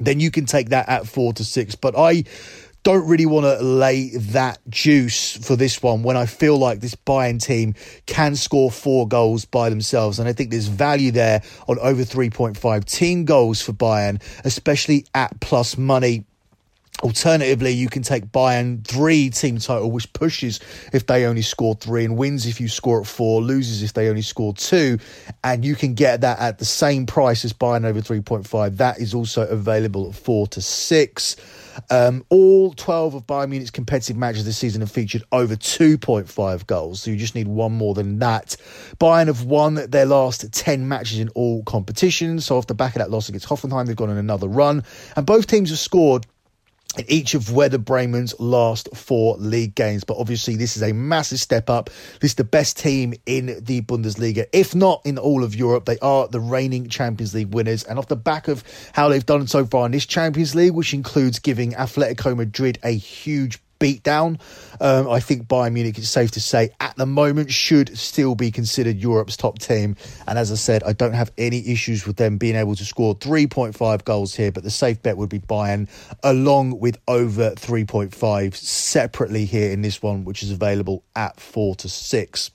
Then 0.00 0.20
you 0.20 0.30
can 0.30 0.46
take 0.46 0.70
that 0.70 0.88
at 0.88 1.06
four 1.06 1.32
to 1.34 1.44
six. 1.44 1.74
But 1.74 1.94
I 1.96 2.24
don't 2.86 3.08
really 3.08 3.26
want 3.26 3.42
to 3.42 3.60
lay 3.64 4.10
that 4.10 4.60
juice 4.68 5.36
for 5.38 5.56
this 5.56 5.82
one 5.82 6.04
when 6.04 6.16
I 6.16 6.24
feel 6.24 6.56
like 6.56 6.78
this 6.78 6.94
Bayern 6.94 7.42
team 7.42 7.74
can 8.06 8.36
score 8.36 8.70
four 8.70 9.08
goals 9.08 9.44
by 9.44 9.70
themselves. 9.70 10.20
And 10.20 10.28
I 10.28 10.32
think 10.32 10.52
there's 10.52 10.68
value 10.68 11.10
there 11.10 11.42
on 11.66 11.80
over 11.80 12.04
3.5 12.04 12.84
team 12.84 13.24
goals 13.24 13.60
for 13.60 13.72
Bayern, 13.72 14.22
especially 14.44 15.04
at 15.14 15.40
plus 15.40 15.76
money 15.76 16.26
Alternatively, 17.02 17.72
you 17.72 17.88
can 17.88 18.02
take 18.02 18.26
Bayern 18.26 18.86
three 18.86 19.28
team 19.28 19.58
total, 19.58 19.90
which 19.90 20.10
pushes 20.14 20.60
if 20.94 21.06
they 21.06 21.26
only 21.26 21.42
score 21.42 21.74
three 21.74 22.06
and 22.06 22.16
wins 22.16 22.46
if 22.46 22.58
you 22.58 22.68
score 22.68 23.00
at 23.00 23.06
four, 23.06 23.42
loses 23.42 23.82
if 23.82 23.92
they 23.92 24.08
only 24.08 24.22
score 24.22 24.54
two, 24.54 24.98
and 25.44 25.62
you 25.62 25.74
can 25.74 25.92
get 25.92 26.22
that 26.22 26.38
at 26.38 26.58
the 26.58 26.64
same 26.64 27.04
price 27.04 27.44
as 27.44 27.52
Bayern 27.52 27.84
over 27.84 28.00
3.5. 28.00 28.78
That 28.78 28.98
is 28.98 29.12
also 29.12 29.46
available 29.46 30.08
at 30.08 30.14
four 30.14 30.46
to 30.48 30.62
six. 30.62 31.36
Um, 31.90 32.24
all 32.30 32.72
12 32.72 33.14
of 33.14 33.26
Bayern 33.26 33.50
Munich's 33.50 33.70
competitive 33.70 34.16
matches 34.16 34.46
this 34.46 34.56
season 34.56 34.80
have 34.80 34.90
featured 34.90 35.22
over 35.32 35.54
2.5 35.54 36.66
goals, 36.66 37.02
so 37.02 37.10
you 37.10 37.18
just 37.18 37.34
need 37.34 37.48
one 37.48 37.72
more 37.72 37.92
than 37.92 38.20
that. 38.20 38.56
Bayern 38.98 39.26
have 39.26 39.44
won 39.44 39.74
their 39.74 40.06
last 40.06 40.50
10 40.50 40.88
matches 40.88 41.18
in 41.18 41.28
all 41.30 41.62
competitions, 41.64 42.46
so 42.46 42.56
off 42.56 42.66
the 42.66 42.74
back 42.74 42.96
of 42.96 43.00
that 43.00 43.10
loss 43.10 43.28
against 43.28 43.48
Hoffenheim, 43.48 43.86
they've 43.86 43.94
gone 43.94 44.08
on 44.08 44.16
another 44.16 44.48
run, 44.48 44.82
and 45.14 45.26
both 45.26 45.46
teams 45.46 45.68
have 45.68 45.78
scored 45.78 46.26
each 47.08 47.34
of 47.34 47.52
Werder 47.52 47.78
Bremen's 47.78 48.38
last 48.38 48.88
four 48.94 49.36
league 49.36 49.74
games. 49.74 50.04
But 50.04 50.16
obviously, 50.18 50.56
this 50.56 50.76
is 50.76 50.82
a 50.82 50.92
massive 50.92 51.40
step 51.40 51.68
up. 51.68 51.90
This 52.20 52.32
is 52.32 52.34
the 52.36 52.44
best 52.44 52.78
team 52.78 53.14
in 53.26 53.58
the 53.62 53.82
Bundesliga, 53.82 54.46
if 54.52 54.74
not 54.74 55.02
in 55.04 55.18
all 55.18 55.44
of 55.44 55.54
Europe. 55.54 55.84
They 55.84 55.98
are 55.98 56.28
the 56.28 56.40
reigning 56.40 56.88
Champions 56.88 57.34
League 57.34 57.54
winners. 57.54 57.84
And 57.84 57.98
off 57.98 58.08
the 58.08 58.16
back 58.16 58.48
of 58.48 58.64
how 58.92 59.08
they've 59.08 59.24
done 59.24 59.46
so 59.46 59.66
far 59.66 59.86
in 59.86 59.92
this 59.92 60.06
Champions 60.06 60.54
League, 60.54 60.72
which 60.72 60.94
includes 60.94 61.38
giving 61.38 61.72
Atletico 61.72 62.36
Madrid 62.36 62.78
a 62.82 62.90
huge 62.90 63.60
beatdown. 63.78 64.40
Um, 64.80 65.08
I 65.08 65.20
think 65.20 65.46
Bayern 65.46 65.72
Munich, 65.72 65.98
it's 65.98 66.08
safe 66.08 66.30
to 66.32 66.40
say, 66.40 66.70
at 66.80 66.96
the 66.96 67.06
moment 67.06 67.50
should 67.50 67.96
still 67.96 68.34
be 68.34 68.50
considered 68.50 68.96
Europe's 68.96 69.36
top 69.36 69.58
team. 69.58 69.96
And 70.26 70.38
as 70.38 70.52
I 70.52 70.56
said, 70.56 70.82
I 70.84 70.92
don't 70.92 71.14
have 71.14 71.32
any 71.38 71.68
issues 71.68 72.06
with 72.06 72.16
them 72.16 72.38
being 72.38 72.56
able 72.56 72.74
to 72.76 72.84
score 72.84 73.14
3.5 73.14 74.04
goals 74.04 74.34
here, 74.34 74.52
but 74.52 74.62
the 74.62 74.70
safe 74.70 75.02
bet 75.02 75.16
would 75.16 75.30
be 75.30 75.40
Bayern 75.40 75.88
along 76.22 76.78
with 76.78 76.98
over 77.08 77.50
3.5 77.50 78.54
separately 78.54 79.44
here 79.44 79.70
in 79.70 79.82
this 79.82 80.02
one, 80.02 80.24
which 80.24 80.42
is 80.42 80.50
available 80.50 81.02
at 81.14 81.38
4 81.40 81.76
to 81.76 81.88
6. 81.88 82.50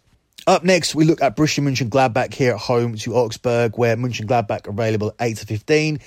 Up 0.48 0.64
next, 0.64 0.96
we 0.96 1.06
look 1.06 1.22
at 1.22 1.36
Borussia 1.36 1.62
Mönchengladbach 1.62 2.34
here 2.34 2.54
at 2.54 2.60
home 2.60 2.96
to 2.98 3.16
Augsburg, 3.16 3.78
where 3.78 3.96
Mönchengladbach 3.96 4.68
available 4.68 5.10
at 5.10 5.16
8 5.20 5.38
to 5.38 5.46
15. 5.46 6.00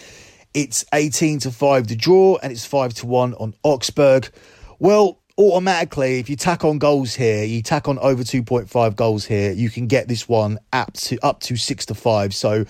It's 0.54 0.84
18 0.92 1.40
to 1.40 1.50
5 1.52 1.86
the 1.86 1.94
draw, 1.94 2.38
and 2.42 2.50
it's 2.50 2.64
5 2.64 2.94
to 2.94 3.06
1 3.06 3.34
on 3.34 3.54
Augsburg. 3.62 4.28
Well, 4.78 5.20
automatically, 5.36 6.18
if 6.18 6.28
you 6.28 6.36
tack 6.36 6.64
on 6.64 6.78
goals 6.78 7.14
here, 7.14 7.44
you 7.44 7.62
tack 7.62 7.88
on 7.88 7.98
over 7.98 8.22
2.5 8.22 8.96
goals 8.96 9.24
here, 9.24 9.52
you 9.52 9.70
can 9.70 9.86
get 9.86 10.08
this 10.08 10.28
one 10.28 10.58
up 10.72 10.92
to 10.94 11.18
up 11.24 11.40
to 11.40 11.56
six 11.56 11.86
to 11.86 11.94
five. 11.94 12.34
So 12.34 12.64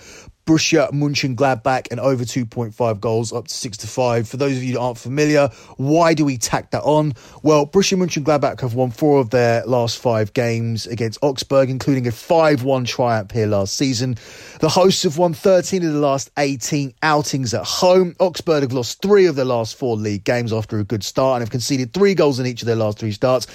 Borussia 0.45 0.91
Mönchengladbach 0.91 1.87
and 1.89 1.99
over 1.99 2.23
2.5 2.23 2.99
goals 2.99 3.33
up 3.33 3.47
to 3.47 3.53
6 3.53 3.77
to 3.77 3.87
5. 3.87 4.29
For 4.29 4.37
those 4.37 4.55
of 4.55 4.63
you 4.63 4.73
that 4.73 4.79
aren't 4.79 4.99
familiar, 4.99 5.49
why 5.77 6.13
do 6.13 6.23
we 6.23 6.37
tack 6.37 6.69
that 6.69 6.83
on? 6.83 7.13
Well, 7.41 7.65
Borussia 7.65 7.97
Mönchengladbach 7.97 8.61
have 8.61 8.75
won 8.75 8.91
four 8.91 9.19
of 9.19 9.31
their 9.31 9.65
last 9.65 9.97
five 9.97 10.33
games 10.33 10.85
against 10.85 11.17
Augsburg, 11.23 11.71
including 11.71 12.05
a 12.05 12.11
5-1 12.11 12.85
triumph 12.85 13.31
here 13.31 13.47
last 13.47 13.73
season. 13.73 14.17
The 14.59 14.69
hosts 14.69 15.01
have 15.01 15.17
won 15.17 15.33
13 15.33 15.83
of 15.83 15.93
the 15.93 15.99
last 15.99 16.29
18 16.37 16.93
outings 17.01 17.55
at 17.55 17.65
home. 17.65 18.15
Augsburg 18.19 18.61
have 18.61 18.73
lost 18.73 19.01
three 19.01 19.25
of 19.25 19.35
their 19.35 19.45
last 19.45 19.75
four 19.75 19.95
league 19.95 20.25
games 20.25 20.53
after 20.53 20.77
a 20.77 20.83
good 20.83 21.03
start 21.03 21.37
and 21.37 21.41
have 21.41 21.51
conceded 21.51 21.91
three 21.91 22.13
goals 22.13 22.39
in 22.39 22.45
each 22.45 22.61
of 22.61 22.67
their 22.67 22.75
last 22.75 22.99
three 22.99 23.11
starts. 23.11 23.47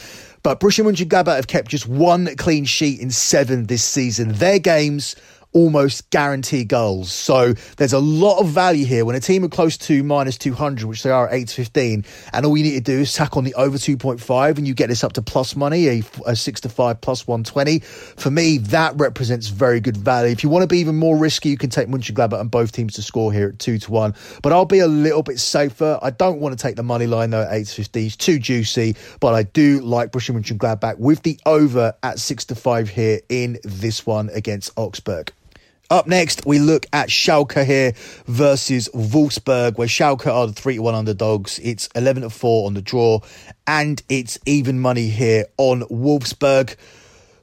But 0.42 0.58
Borussia 0.58 0.84
Mönchengladbach 0.84 1.36
have 1.36 1.46
kept 1.46 1.68
just 1.68 1.86
one 1.86 2.34
clean 2.36 2.64
sheet 2.64 2.98
in 2.98 3.10
seven 3.10 3.66
this 3.66 3.84
season. 3.84 4.32
Their 4.32 4.58
games 4.58 5.14
almost 5.52 6.10
guarantee 6.10 6.64
goals. 6.64 7.12
So 7.12 7.54
there's 7.76 7.92
a 7.92 7.98
lot 7.98 8.38
of 8.38 8.48
value 8.48 8.84
here 8.84 9.04
when 9.04 9.16
a 9.16 9.20
team 9.20 9.44
are 9.44 9.48
close 9.48 9.76
to 9.78 10.02
minus 10.04 10.38
200, 10.38 10.86
which 10.86 11.02
they 11.02 11.10
are 11.10 11.28
at 11.28 11.34
8 11.34 11.48
to 11.48 11.54
15, 11.54 12.04
and 12.32 12.46
all 12.46 12.56
you 12.56 12.64
need 12.64 12.74
to 12.74 12.80
do 12.80 13.00
is 13.00 13.12
tack 13.14 13.36
on 13.36 13.44
the 13.44 13.54
over 13.54 13.76
2.5 13.76 14.58
and 14.58 14.66
you 14.66 14.74
get 14.74 14.88
this 14.88 15.02
up 15.02 15.12
to 15.14 15.22
plus 15.22 15.56
money, 15.56 15.88
a, 15.88 16.02
a 16.26 16.36
6 16.36 16.60
to 16.60 16.68
5 16.68 17.00
plus 17.00 17.26
120. 17.26 17.80
For 17.80 18.30
me, 18.30 18.58
that 18.58 18.94
represents 18.96 19.48
very 19.48 19.80
good 19.80 19.96
value. 19.96 20.30
If 20.30 20.44
you 20.44 20.50
want 20.50 20.62
to 20.62 20.68
be 20.68 20.78
even 20.78 20.96
more 20.96 21.16
risky, 21.16 21.48
you 21.48 21.58
can 21.58 21.70
take 21.70 21.88
Mönchengladbach 21.88 22.40
and 22.40 22.50
both 22.50 22.72
teams 22.72 22.94
to 22.94 23.02
score 23.02 23.32
here 23.32 23.48
at 23.48 23.58
2 23.58 23.78
to 23.78 23.90
1. 23.90 24.14
But 24.42 24.52
I'll 24.52 24.64
be 24.64 24.78
a 24.80 24.86
little 24.86 25.22
bit 25.22 25.40
safer. 25.40 25.98
I 26.02 26.10
don't 26.10 26.40
want 26.40 26.56
to 26.56 26.62
take 26.62 26.76
the 26.76 26.82
money 26.82 27.06
line 27.06 27.30
though 27.30 27.42
at 27.42 27.52
8 27.52 27.66
to 27.66 27.74
15. 27.74 28.06
It's 28.06 28.16
too 28.16 28.38
juicy, 28.38 28.96
but 29.18 29.34
I 29.34 29.42
do 29.42 29.80
like 29.80 30.12
Borussia 30.12 30.38
Mönchengladbach 30.38 30.98
with 30.98 31.22
the 31.22 31.38
over 31.44 31.94
at 32.02 32.18
6 32.18 32.44
to 32.46 32.54
5 32.54 32.88
here 32.88 33.20
in 33.28 33.58
this 33.64 34.06
one 34.06 34.30
against 34.30 34.70
Augsburg. 34.76 35.32
Up 35.90 36.06
next, 36.06 36.46
we 36.46 36.60
look 36.60 36.86
at 36.92 37.08
Schalke 37.08 37.64
here 37.64 37.94
versus 38.26 38.88
Wolfsburg, 38.94 39.76
where 39.76 39.88
Schalke 39.88 40.28
are 40.28 40.46
the 40.46 40.52
3 40.52 40.78
1 40.78 40.94
underdogs. 40.94 41.58
It's 41.64 41.88
11 41.96 42.22
to 42.22 42.30
4 42.30 42.68
on 42.68 42.74
the 42.74 42.80
draw, 42.80 43.18
and 43.66 44.00
it's 44.08 44.38
even 44.46 44.78
money 44.78 45.08
here 45.08 45.46
on 45.56 45.82
Wolfsburg. 45.82 46.76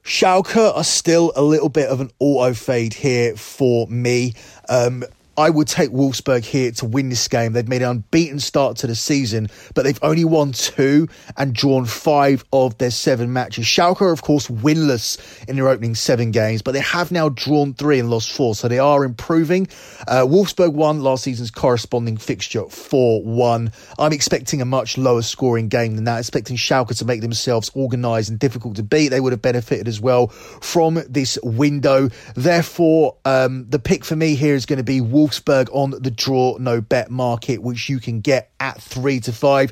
Schalke 0.02 0.74
are 0.74 0.84
still 0.86 1.34
a 1.36 1.42
little 1.44 1.68
bit 1.68 1.90
of 1.90 2.00
an 2.00 2.10
auto 2.20 2.54
fade 2.54 2.94
here 2.94 3.36
for 3.36 3.86
me. 3.88 4.34
Um, 4.70 5.04
I 5.38 5.52
would 5.52 5.68
take 5.68 5.92
Wolfsburg 5.92 6.44
here 6.44 6.72
to 6.72 6.86
win 6.88 7.10
this 7.10 7.28
game. 7.28 7.54
They've 7.54 7.68
made 7.68 7.84
an 7.84 7.90
unbeaten 7.90 8.40
start 8.40 8.78
to 8.78 8.88
the 8.88 8.96
season, 8.96 9.50
but 9.76 9.84
they've 9.84 10.00
only 10.02 10.26
won 10.26 10.52
two 10.52 11.08
and 11.38 11.54
drawn 11.54 11.86
five 11.86 12.44
of 12.52 12.76
their 12.80 12.90
seven 12.90 13.32
matches. 13.34 13.66
Schalke 13.66 14.02
are, 14.02 14.12
of 14.12 14.24
course, 14.24 14.48
winless 14.48 15.48
in 15.48 15.56
their 15.56 15.68
opening 15.68 15.94
seven 15.94 16.32
games, 16.32 16.64
but 16.64 16.72
they 16.72 16.80
have 16.80 17.12
now 17.12 17.30
drawn 17.30 17.76
three 17.76 18.00
and 18.00 18.10
lost 18.10 18.32
four, 18.32 18.56
so 18.56 18.68
they 18.68 18.80
are 18.80 19.06
improving. 19.06 19.68
Uh, 20.08 20.26
Wolfsburg 20.26 20.74
won 20.74 21.02
last 21.02 21.24
season's 21.24 21.52
corresponding 21.52 22.18
fixture 22.18 22.64
4 22.64 23.24
1. 23.24 23.72
I'm 24.00 24.14
expecting 24.14 24.64
a 24.64 24.66
much 24.66 24.98
lower 24.98 25.22
scoring 25.22 25.68
game 25.68 25.96
than 25.96 26.06
that, 26.06 26.18
expecting 26.18 26.58
Schalke 26.58 26.98
to 26.98 27.06
make 27.06 27.22
themselves 27.22 27.70
organised 27.76 28.30
and 28.30 28.40
difficult 28.40 28.78
to 28.78 28.84
beat. 28.84 29.10
They 29.10 29.20
would 29.20 29.34
have 29.34 29.44
benefited 29.44 29.88
as 29.88 30.02
well 30.02 30.28
from 30.28 31.00
this 31.08 31.38
window. 31.44 32.10
Therefore, 32.34 33.18
um, 33.24 33.70
the 33.70 33.78
pick 33.78 34.04
for 34.04 34.16
me 34.16 34.34
here 34.34 34.56
is 34.56 34.66
going 34.66 34.78
to 34.78 34.84
be 34.84 35.00
Wolfsburg 35.00 35.27
Wolfsburg 35.28 35.70
on 35.72 35.92
the 35.92 36.12
draw 36.12 36.58
no 36.60 36.82
bet 36.82 37.10
market, 37.12 37.62
which 37.62 37.90
you 37.90 38.00
can 38.00 38.22
get 38.22 38.52
at 38.60 38.82
three 38.82 39.20
to 39.22 39.34
five. 39.34 39.72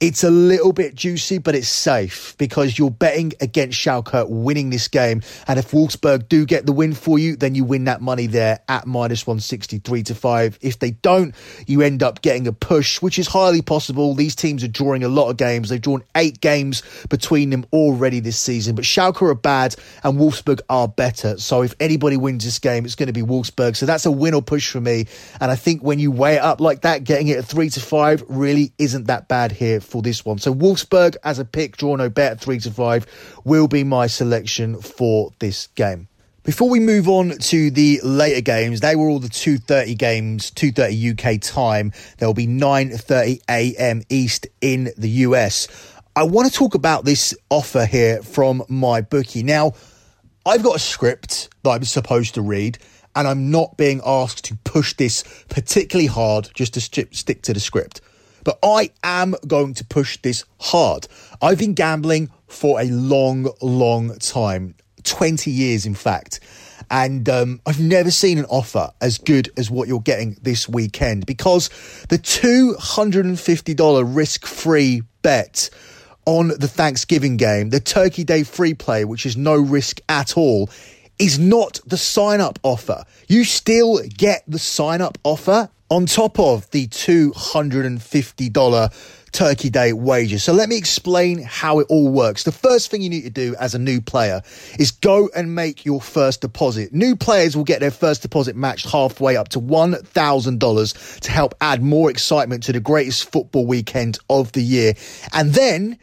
It's 0.00 0.24
a 0.24 0.30
little 0.30 0.72
bit 0.72 0.94
juicy, 0.94 1.38
but 1.38 1.54
it's 1.54 1.68
safe 1.68 2.34
because 2.38 2.78
you're 2.78 2.90
betting 2.90 3.32
against 3.40 3.78
Schalke 3.78 4.28
winning 4.28 4.70
this 4.70 4.88
game. 4.88 5.22
And 5.46 5.58
if 5.58 5.70
Wolfsburg 5.70 6.28
do 6.28 6.46
get 6.46 6.66
the 6.66 6.72
win 6.72 6.94
for 6.94 7.18
you, 7.18 7.36
then 7.36 7.54
you 7.54 7.64
win 7.64 7.84
that 7.84 8.00
money 8.00 8.26
there 8.26 8.60
at 8.68 8.86
minus 8.86 9.26
163 9.26 10.02
to 10.04 10.14
5. 10.14 10.58
If 10.60 10.78
they 10.78 10.92
don't, 10.92 11.34
you 11.66 11.82
end 11.82 12.02
up 12.02 12.22
getting 12.22 12.46
a 12.46 12.52
push, 12.52 13.02
which 13.02 13.18
is 13.18 13.28
highly 13.28 13.62
possible. 13.62 14.14
These 14.14 14.34
teams 14.34 14.64
are 14.64 14.68
drawing 14.68 15.04
a 15.04 15.08
lot 15.08 15.30
of 15.30 15.36
games. 15.36 15.68
They've 15.68 15.80
drawn 15.80 16.02
eight 16.16 16.40
games 16.40 16.82
between 17.08 17.50
them 17.50 17.66
already 17.72 18.20
this 18.20 18.38
season. 18.38 18.74
But 18.74 18.84
Schalke 18.84 19.22
are 19.22 19.34
bad 19.34 19.74
and 20.02 20.18
Wolfsburg 20.18 20.60
are 20.68 20.88
better. 20.88 21.38
So 21.38 21.62
if 21.62 21.74
anybody 21.80 22.16
wins 22.16 22.44
this 22.44 22.58
game, 22.58 22.84
it's 22.84 22.94
going 22.94 23.08
to 23.08 23.12
be 23.12 23.22
Wolfsburg. 23.22 23.76
So 23.76 23.86
that's 23.86 24.06
a 24.06 24.10
win 24.10 24.34
or 24.34 24.42
push 24.42 24.70
for 24.70 24.80
me. 24.80 25.06
And 25.40 25.50
I 25.50 25.56
think 25.56 25.82
when 25.82 25.98
you 25.98 26.10
weigh 26.10 26.36
it 26.36 26.42
up 26.42 26.60
like 26.60 26.82
that, 26.82 27.04
getting 27.04 27.28
it 27.28 27.38
at 27.38 27.44
3 27.44 27.70
to 27.70 27.80
5 27.80 28.24
really 28.28 28.72
isn't 28.78 29.06
that 29.06 29.28
bad 29.28 29.52
here 29.52 29.73
for 29.80 30.02
this 30.02 30.24
one. 30.24 30.38
So 30.38 30.54
Wolfsburg 30.54 31.16
as 31.24 31.38
a 31.38 31.44
pick, 31.44 31.76
draw 31.76 31.96
no 31.96 32.08
bet, 32.08 32.40
three 32.40 32.58
to 32.60 32.70
five, 32.70 33.06
will 33.44 33.68
be 33.68 33.84
my 33.84 34.06
selection 34.06 34.80
for 34.80 35.32
this 35.38 35.68
game. 35.68 36.08
Before 36.44 36.68
we 36.68 36.78
move 36.78 37.08
on 37.08 37.30
to 37.30 37.70
the 37.70 38.00
later 38.04 38.42
games, 38.42 38.80
they 38.80 38.96
were 38.96 39.08
all 39.08 39.18
the 39.18 39.28
2.30 39.28 39.96
games, 39.96 40.50
2.30 40.50 41.36
UK 41.36 41.40
time. 41.40 41.90
There 42.18 42.28
will 42.28 42.34
be 42.34 42.46
9.30 42.46 43.40
AM 43.48 44.02
East 44.10 44.46
in 44.60 44.92
the 44.98 45.08
US. 45.08 45.68
I 46.14 46.24
want 46.24 46.46
to 46.46 46.54
talk 46.54 46.74
about 46.74 47.06
this 47.06 47.34
offer 47.48 47.86
here 47.86 48.22
from 48.22 48.60
MyBookie. 48.68 49.42
Now, 49.42 49.72
I've 50.44 50.62
got 50.62 50.76
a 50.76 50.80
script 50.80 51.48
that 51.62 51.70
I'm 51.70 51.84
supposed 51.84 52.34
to 52.34 52.42
read, 52.42 52.78
and 53.16 53.26
I'm 53.26 53.50
not 53.50 53.78
being 53.78 54.02
asked 54.04 54.44
to 54.44 54.56
push 54.64 54.92
this 54.92 55.24
particularly 55.48 56.08
hard 56.08 56.50
just 56.52 56.74
to 56.74 56.80
stick 56.82 57.40
to 57.40 57.54
the 57.54 57.60
script 57.60 58.02
but 58.44 58.58
I 58.62 58.90
am 59.02 59.34
going 59.46 59.74
to 59.74 59.84
push 59.84 60.18
this 60.18 60.44
hard. 60.60 61.08
I've 61.42 61.58
been 61.58 61.74
gambling 61.74 62.30
for 62.46 62.80
a 62.80 62.84
long, 62.84 63.48
long 63.60 64.16
time 64.18 64.74
20 65.02 65.50
years, 65.50 65.86
in 65.86 65.94
fact. 65.94 66.40
And 66.90 67.28
um, 67.28 67.60
I've 67.66 67.80
never 67.80 68.10
seen 68.10 68.38
an 68.38 68.44
offer 68.46 68.90
as 69.00 69.18
good 69.18 69.50
as 69.56 69.70
what 69.70 69.88
you're 69.88 70.00
getting 70.00 70.36
this 70.42 70.68
weekend 70.68 71.26
because 71.26 71.68
the 72.08 72.18
$250 72.18 74.16
risk 74.16 74.46
free 74.46 75.02
bet 75.22 75.70
on 76.26 76.48
the 76.48 76.68
Thanksgiving 76.68 77.36
game, 77.36 77.70
the 77.70 77.80
Turkey 77.80 78.24
Day 78.24 78.42
free 78.42 78.74
play, 78.74 79.04
which 79.04 79.26
is 79.26 79.36
no 79.36 79.56
risk 79.56 80.00
at 80.08 80.36
all, 80.36 80.70
is 81.18 81.38
not 81.38 81.80
the 81.86 81.96
sign 81.96 82.40
up 82.40 82.58
offer. 82.62 83.04
You 83.28 83.44
still 83.44 84.00
get 84.16 84.42
the 84.46 84.58
sign 84.58 85.00
up 85.00 85.18
offer 85.24 85.70
on 85.94 86.06
top 86.06 86.40
of 86.40 86.68
the 86.72 86.88
$250 86.88 89.30
Turkey 89.30 89.70
Day 89.70 89.92
wager. 89.92 90.40
So 90.40 90.52
let 90.52 90.68
me 90.68 90.76
explain 90.76 91.40
how 91.40 91.78
it 91.78 91.86
all 91.88 92.08
works. 92.08 92.42
The 92.42 92.50
first 92.50 92.90
thing 92.90 93.00
you 93.00 93.08
need 93.08 93.22
to 93.22 93.30
do 93.30 93.54
as 93.60 93.76
a 93.76 93.78
new 93.78 94.00
player 94.00 94.42
is 94.76 94.90
go 94.90 95.30
and 95.36 95.54
make 95.54 95.84
your 95.84 96.00
first 96.00 96.40
deposit. 96.40 96.92
New 96.92 97.14
players 97.14 97.56
will 97.56 97.62
get 97.62 97.78
their 97.78 97.92
first 97.92 98.22
deposit 98.22 98.56
matched 98.56 98.90
halfway 98.90 99.36
up 99.36 99.50
to 99.50 99.60
$1,000 99.60 101.20
to 101.20 101.30
help 101.30 101.54
add 101.60 101.80
more 101.80 102.10
excitement 102.10 102.64
to 102.64 102.72
the 102.72 102.80
greatest 102.80 103.30
football 103.30 103.64
weekend 103.64 104.18
of 104.28 104.50
the 104.50 104.62
year. 104.62 104.94
And 105.32 105.54
then 105.54 106.00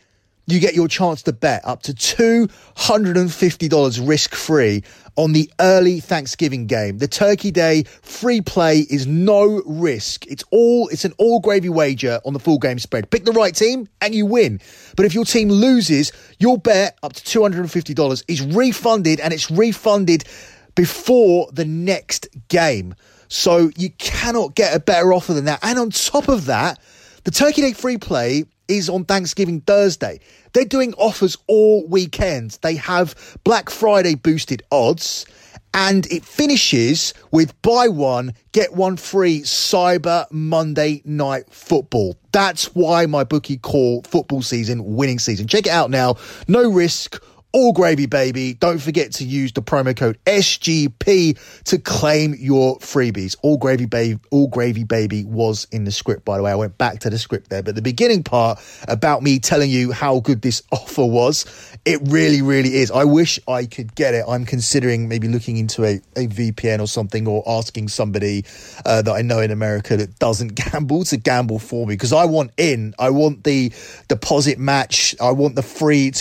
you 0.51 0.59
get 0.59 0.73
your 0.73 0.87
chance 0.87 1.23
to 1.23 1.33
bet 1.33 1.65
up 1.65 1.83
to 1.83 1.93
$250 1.93 4.07
risk 4.07 4.35
free 4.35 4.83
on 5.15 5.33
the 5.33 5.51
early 5.59 5.99
Thanksgiving 5.99 6.67
game. 6.67 6.97
The 6.97 7.07
Turkey 7.07 7.51
Day 7.51 7.83
free 8.01 8.41
play 8.41 8.79
is 8.79 9.07
no 9.07 9.61
risk. 9.65 10.25
It's 10.27 10.43
all, 10.51 10.87
it's 10.89 11.05
an 11.05 11.13
all 11.17 11.39
gravy 11.39 11.69
wager 11.69 12.19
on 12.25 12.33
the 12.33 12.39
full 12.39 12.57
game 12.57 12.79
spread. 12.79 13.09
Pick 13.09 13.25
the 13.25 13.31
right 13.31 13.53
team 13.53 13.87
and 14.01 14.15
you 14.15 14.25
win. 14.25 14.59
But 14.95 15.05
if 15.05 15.13
your 15.13 15.25
team 15.25 15.49
loses, 15.49 16.11
your 16.39 16.57
bet 16.57 16.97
up 17.03 17.13
to 17.13 17.39
$250 17.39 18.23
is 18.27 18.41
refunded 18.41 19.19
and 19.19 19.33
it's 19.33 19.51
refunded 19.51 20.23
before 20.75 21.49
the 21.51 21.65
next 21.65 22.27
game. 22.47 22.95
So 23.27 23.71
you 23.77 23.91
cannot 23.91 24.55
get 24.55 24.75
a 24.75 24.79
better 24.79 25.13
offer 25.13 25.33
than 25.33 25.45
that. 25.45 25.59
And 25.63 25.79
on 25.79 25.89
top 25.89 26.27
of 26.27 26.45
that, 26.45 26.79
the 27.23 27.31
Turkey 27.31 27.61
Day 27.61 27.73
free 27.73 27.97
play 27.97 28.45
is 28.77 28.89
on 28.89 29.05
Thanksgiving 29.05 29.61
Thursday. 29.61 30.19
They're 30.53 30.65
doing 30.65 30.93
offers 30.95 31.37
all 31.47 31.87
weekend. 31.87 32.57
They 32.61 32.75
have 32.75 33.37
Black 33.43 33.69
Friday 33.69 34.15
boosted 34.15 34.63
odds 34.71 35.25
and 35.73 36.05
it 36.07 36.25
finishes 36.25 37.13
with 37.31 37.59
buy 37.61 37.87
one, 37.87 38.33
get 38.51 38.73
one 38.73 38.97
free 38.97 39.41
Cyber 39.41 40.25
Monday 40.31 41.01
night 41.05 41.45
football. 41.49 42.17
That's 42.31 42.75
why 42.75 43.05
MyBookie 43.05 43.61
call 43.61 44.03
football 44.03 44.41
season 44.41 44.95
winning 44.95 45.19
season. 45.19 45.47
Check 45.47 45.67
it 45.67 45.71
out 45.71 45.89
now. 45.89 46.15
No 46.47 46.69
risk 46.69 47.23
all 47.53 47.73
gravy, 47.73 48.05
baby. 48.05 48.53
Don't 48.53 48.79
forget 48.79 49.11
to 49.13 49.25
use 49.25 49.51
the 49.51 49.61
promo 49.61 49.95
code 49.95 50.17
SGP 50.25 51.63
to 51.65 51.77
claim 51.79 52.35
your 52.39 52.77
freebies. 52.79 53.35
All 53.41 53.57
gravy, 53.57 53.85
baby. 53.85 54.19
All 54.31 54.47
gravy, 54.47 54.83
baby 54.83 55.25
was 55.25 55.67
in 55.71 55.83
the 55.83 55.91
script, 55.91 56.23
by 56.23 56.37
the 56.37 56.43
way. 56.43 56.51
I 56.51 56.55
went 56.55 56.77
back 56.77 56.99
to 56.99 57.09
the 57.09 57.17
script 57.17 57.49
there, 57.49 57.61
but 57.61 57.75
the 57.75 57.81
beginning 57.81 58.23
part 58.23 58.59
about 58.87 59.21
me 59.21 59.39
telling 59.39 59.69
you 59.69 59.91
how 59.91 60.21
good 60.21 60.41
this 60.41 60.63
offer 60.71 61.05
was, 61.05 61.45
it 61.83 61.99
really, 62.03 62.41
really 62.41 62.75
is. 62.75 62.91
I 62.91 63.03
wish 63.03 63.39
I 63.47 63.65
could 63.65 63.95
get 63.95 64.13
it. 64.13 64.23
I'm 64.27 64.45
considering 64.45 65.09
maybe 65.09 65.27
looking 65.27 65.57
into 65.57 65.83
a, 65.83 65.95
a 66.15 66.27
VPN 66.27 66.79
or 66.79 66.87
something 66.87 67.27
or 67.27 67.43
asking 67.45 67.89
somebody 67.89 68.45
uh, 68.85 69.01
that 69.01 69.11
I 69.11 69.21
know 69.21 69.39
in 69.39 69.51
America 69.51 69.97
that 69.97 70.19
doesn't 70.19 70.55
gamble 70.71 71.03
to 71.05 71.17
gamble 71.17 71.59
for 71.59 71.85
me 71.85 71.95
because 71.95 72.13
I 72.13 72.25
want 72.25 72.51
in. 72.57 72.93
I 72.97 73.09
want 73.09 73.43
the 73.43 73.73
deposit 74.07 74.57
match. 74.57 75.15
I 75.19 75.31
want 75.31 75.55
the 75.55 75.63
free 75.63 76.11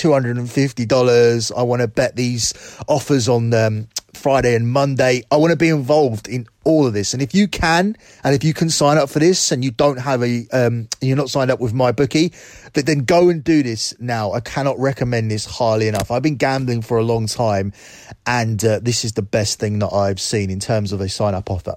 $250 1.20 1.52
I 1.56 1.62
want 1.62 1.82
to 1.82 1.88
bet 1.88 2.16
these 2.16 2.52
offers 2.88 3.28
on 3.28 3.52
um, 3.54 3.88
Friday 4.14 4.54
and 4.54 4.68
Monday. 4.68 5.22
I 5.30 5.36
want 5.36 5.50
to 5.52 5.56
be 5.56 5.68
involved 5.68 6.28
in 6.28 6.46
all 6.64 6.86
of 6.86 6.92
this. 6.92 7.14
And 7.14 7.22
if 7.22 7.34
you 7.34 7.48
can, 7.48 7.96
and 8.22 8.34
if 8.34 8.44
you 8.44 8.52
can 8.52 8.70
sign 8.70 8.98
up 8.98 9.08
for 9.08 9.18
this 9.18 9.52
and 9.52 9.64
you 9.64 9.70
don't 9.70 9.98
have 9.98 10.22
a, 10.22 10.46
um, 10.52 10.88
you're 11.00 11.16
not 11.16 11.30
signed 11.30 11.50
up 11.50 11.60
with 11.60 11.72
MyBookie, 11.72 12.72
then 12.74 13.00
go 13.00 13.28
and 13.28 13.42
do 13.42 13.62
this 13.62 13.94
now. 13.98 14.32
I 14.32 14.40
cannot 14.40 14.78
recommend 14.78 15.30
this 15.30 15.46
highly 15.46 15.88
enough. 15.88 16.10
I've 16.10 16.22
been 16.22 16.36
gambling 16.36 16.82
for 16.82 16.98
a 16.98 17.04
long 17.04 17.26
time 17.26 17.72
and 18.26 18.62
uh, 18.64 18.80
this 18.80 19.04
is 19.04 19.12
the 19.12 19.22
best 19.22 19.58
thing 19.58 19.78
that 19.80 19.92
I've 19.92 20.20
seen 20.20 20.50
in 20.50 20.60
terms 20.60 20.92
of 20.92 21.00
a 21.00 21.08
sign 21.08 21.34
up 21.34 21.50
offer. 21.50 21.76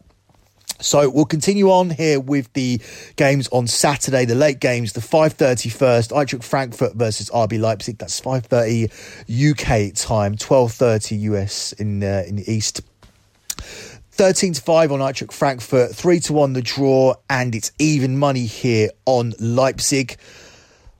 So 0.83 1.09
we'll 1.09 1.25
continue 1.25 1.71
on 1.71 1.89
here 1.89 2.19
with 2.19 2.51
the 2.53 2.81
games 3.15 3.47
on 3.49 3.67
Saturday, 3.67 4.25
the 4.25 4.35
late 4.35 4.59
games, 4.59 4.93
the 4.93 4.99
5.30 4.99 5.71
first, 5.71 6.11
Eintracht 6.11 6.43
Frankfurt 6.43 6.95
versus 6.95 7.29
RB 7.29 7.59
Leipzig. 7.59 7.97
That's 7.97 8.19
5.30 8.19 8.91
UK 9.51 9.95
time, 9.95 10.35
12.30 10.35 11.21
US 11.21 11.71
in, 11.73 12.03
uh, 12.03 12.23
in 12.27 12.35
the 12.35 12.51
East. 12.51 12.81
13 14.11 14.53
to 14.53 14.61
5 14.61 14.91
on 14.91 14.99
Eintracht 14.99 15.31
Frankfurt, 15.31 15.95
3 15.95 16.19
to 16.19 16.33
1 16.33 16.53
the 16.53 16.61
draw, 16.61 17.15
and 17.29 17.55
it's 17.55 17.71
even 17.79 18.19
money 18.19 18.45
here 18.45 18.89
on 19.05 19.33
Leipzig. 19.39 20.17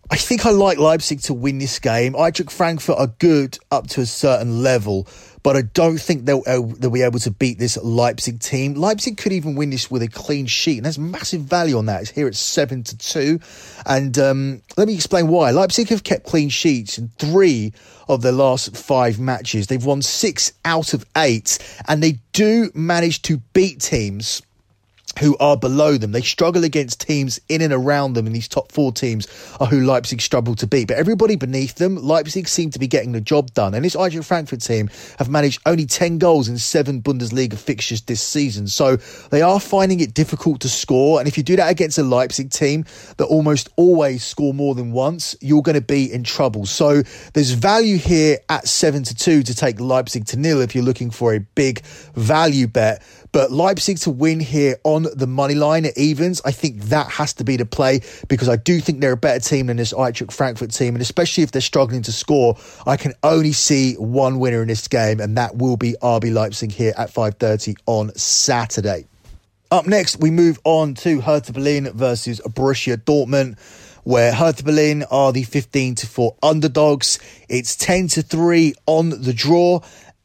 I 0.10 0.16
think 0.16 0.46
I 0.46 0.52
like 0.52 0.78
Leipzig 0.78 1.22
to 1.24 1.34
win 1.34 1.60
this 1.60 1.80
game. 1.80 2.14
Eintracht 2.14 2.52
Frankfurt 2.52 2.98
are 2.98 3.08
good 3.20 3.60
up 3.70 3.88
to 3.88 4.02
a 4.02 4.06
certain 4.06 4.64
level, 4.64 5.08
but 5.44 5.58
I 5.58 5.62
don't 5.62 6.00
think 6.00 6.26
they'll, 6.26 6.44
uh, 6.48 6.62
they'll 6.80 6.90
be 6.90 7.02
able 7.02 7.20
to 7.20 7.32
beat 7.32 7.60
this 7.60 7.78
Leipzig 7.78 8.40
team. 8.40 8.74
Leipzig 8.76 9.18
could 9.18 9.34
even 9.34 9.56
win 9.56 9.70
this 9.70 9.92
with 9.92 10.02
a 10.02 10.08
clean 10.08 10.46
sheet, 10.46 10.78
and 10.78 10.86
there's 10.86 10.98
massive 10.98 11.42
value 11.42 11.78
on 11.78 11.86
that. 11.88 12.02
It's 12.02 12.12
here 12.12 12.28
at 12.28 12.36
seven 12.36 12.84
to 12.84 12.98
two, 12.98 13.40
and 13.86 14.18
um, 14.18 14.62
let 14.78 14.88
me 14.88 14.96
explain 14.96 15.28
why. 15.28 15.52
Leipzig 15.52 15.90
have 15.90 16.04
kept 16.04 16.26
clean 16.26 16.50
sheets 16.50 16.98
in 16.98 17.10
three 17.20 17.74
of 18.08 18.22
their 18.22 18.32
last 18.32 18.76
five 18.76 19.20
matches. 19.20 19.68
They've 19.68 19.84
won 19.84 20.02
six 20.02 20.54
out 20.66 20.94
of 20.94 21.06
eight, 21.18 21.60
and 21.88 22.02
they 22.02 22.20
do 22.32 22.72
manage 22.74 23.22
to 23.24 23.38
beat 23.54 23.82
teams 23.82 24.42
who 25.20 25.38
are 25.38 25.58
below 25.58 25.98
them. 25.98 26.12
They 26.12 26.22
struggle 26.22 26.64
against 26.64 27.02
teams 27.02 27.40
in 27.50 27.62
and 27.62 27.74
around 27.74 28.14
them, 28.14 28.26
and 28.26 28.36
these 28.36 28.48
top 28.48 28.72
four 28.72 28.92
teams 28.92 29.28
are 29.60 29.68
who 29.68 29.82
Leipzig 29.82 30.22
struggle 30.22 30.56
to 30.56 30.68
beat. 30.68 30.88
But 30.88 30.98
everybody 30.98 31.36
beneath 31.36 31.76
them, 31.76 31.96
Leipzig 31.96 32.48
seem 32.48 32.72
to 32.72 32.80
be 32.80 32.88
getting 32.88 33.12
the 33.12 33.22
job 33.22 33.54
done. 33.54 33.74
And 33.74 33.86
this 33.86 33.96
Eintracht 33.96 34.26
Frankfurt 34.26 34.62
team 34.62 34.90
have 35.20 35.30
managed 35.30 35.62
only 35.66 35.86
10 35.86 36.18
goals 36.18 36.48
in 36.48 36.58
seven 36.58 37.02
Bundesliga 37.02 37.58
fixtures 37.58 38.02
this 38.02 38.22
season. 38.22 38.68
So 38.68 38.98
they 39.30 39.42
are 39.42 39.60
finding 39.60 40.00
it 40.00 40.14
difficult 40.14 40.62
to 40.62 40.70
score. 40.70 41.20
And 41.20 41.28
if 41.28 41.38
you 41.38 41.44
do 41.44 41.56
that 41.56 41.70
against 41.70 41.98
a 41.98 42.04
Leipzig 42.04 42.50
team 42.50 42.86
that 43.18 43.26
almost 43.26 43.70
always 43.76 44.24
score 44.24 44.54
more 44.54 44.76
than 44.76 44.92
once, 44.92 45.36
you're 45.42 45.62
going 45.62 45.76
to 45.76 45.82
be 45.82 46.12
in 46.12 46.24
trouble. 46.24 46.66
So 46.66 47.04
there's 47.34 47.52
value 47.52 47.98
here 47.98 48.38
at 48.50 48.68
7 48.68 49.04
to 49.04 49.16
2 49.16 49.44
to 49.44 49.56
take 49.56 49.80
Leipzig 49.80 50.26
to 50.28 50.38
nil 50.38 50.62
if 50.62 50.76
you're 50.76 50.84
looking 50.84 51.12
for 51.12 51.34
a 51.34 51.40
big 51.40 51.84
value 52.16 52.68
bet. 52.68 53.04
But 53.32 53.52
Leipzig 53.52 53.98
to 54.00 54.12
win 54.12 54.40
here 54.40 54.78
on 54.84 55.03
the 55.04 55.28
money 55.28 55.56
line 55.56 55.86
at 55.86 55.98
evens, 55.98 56.42
I 56.46 56.52
think 56.52 56.82
that 56.84 57.10
has 57.12 57.34
to 57.34 57.44
be 57.44 57.58
the 57.58 57.66
play 57.66 58.02
because 58.28 58.50
I 58.50 58.56
do 58.56 58.80
think 58.80 59.02
they're 59.02 59.14
a 59.14 59.18
better 59.18 59.40
team 59.40 59.68
than 59.68 59.78
this 59.78 59.94
Eintracht 59.94 60.32
Frankfurt 60.32 60.72
team. 60.72 60.96
And 60.96 61.02
especially 61.02 61.44
if 61.44 61.52
they're 61.52 61.62
struggling 61.62 62.02
to 62.04 62.12
score, 62.12 62.58
I 62.86 62.98
can 62.98 63.14
only 63.24 63.52
see 63.52 63.96
one 63.96 64.40
winner 64.40 64.62
in 64.62 64.68
this 64.68 64.88
game, 64.88 65.20
and 65.20 65.38
that 65.38 65.56
will 65.56 65.78
be 65.78 65.96
RB 66.02 66.34
Leipzig 66.34 66.72
here 66.72 66.94
at 66.98 67.12
5.30 67.14 67.76
on 67.86 68.14
Saturday. 68.16 69.06
Up 69.72 69.88
next, 69.88 70.20
we 70.20 70.32
move 70.32 70.60
on 70.64 70.94
to 70.96 71.22
Hertha 71.22 71.54
Berlin 71.54 71.90
versus 71.94 72.40
Borussia 72.42 72.98
Dortmund 72.98 73.58
where 74.04 74.34
Hertha 74.34 74.64
Berlin 74.64 75.06
are 75.10 75.32
the 75.32 75.44
15 75.44 75.96
to 75.96 76.08
4 76.08 76.36
underdogs. 76.44 77.20
It's 77.50 77.76
10 77.76 78.10
to 78.10 78.22
3 78.22 78.74
on 78.86 79.10
the 79.10 79.34
draw 79.34 79.80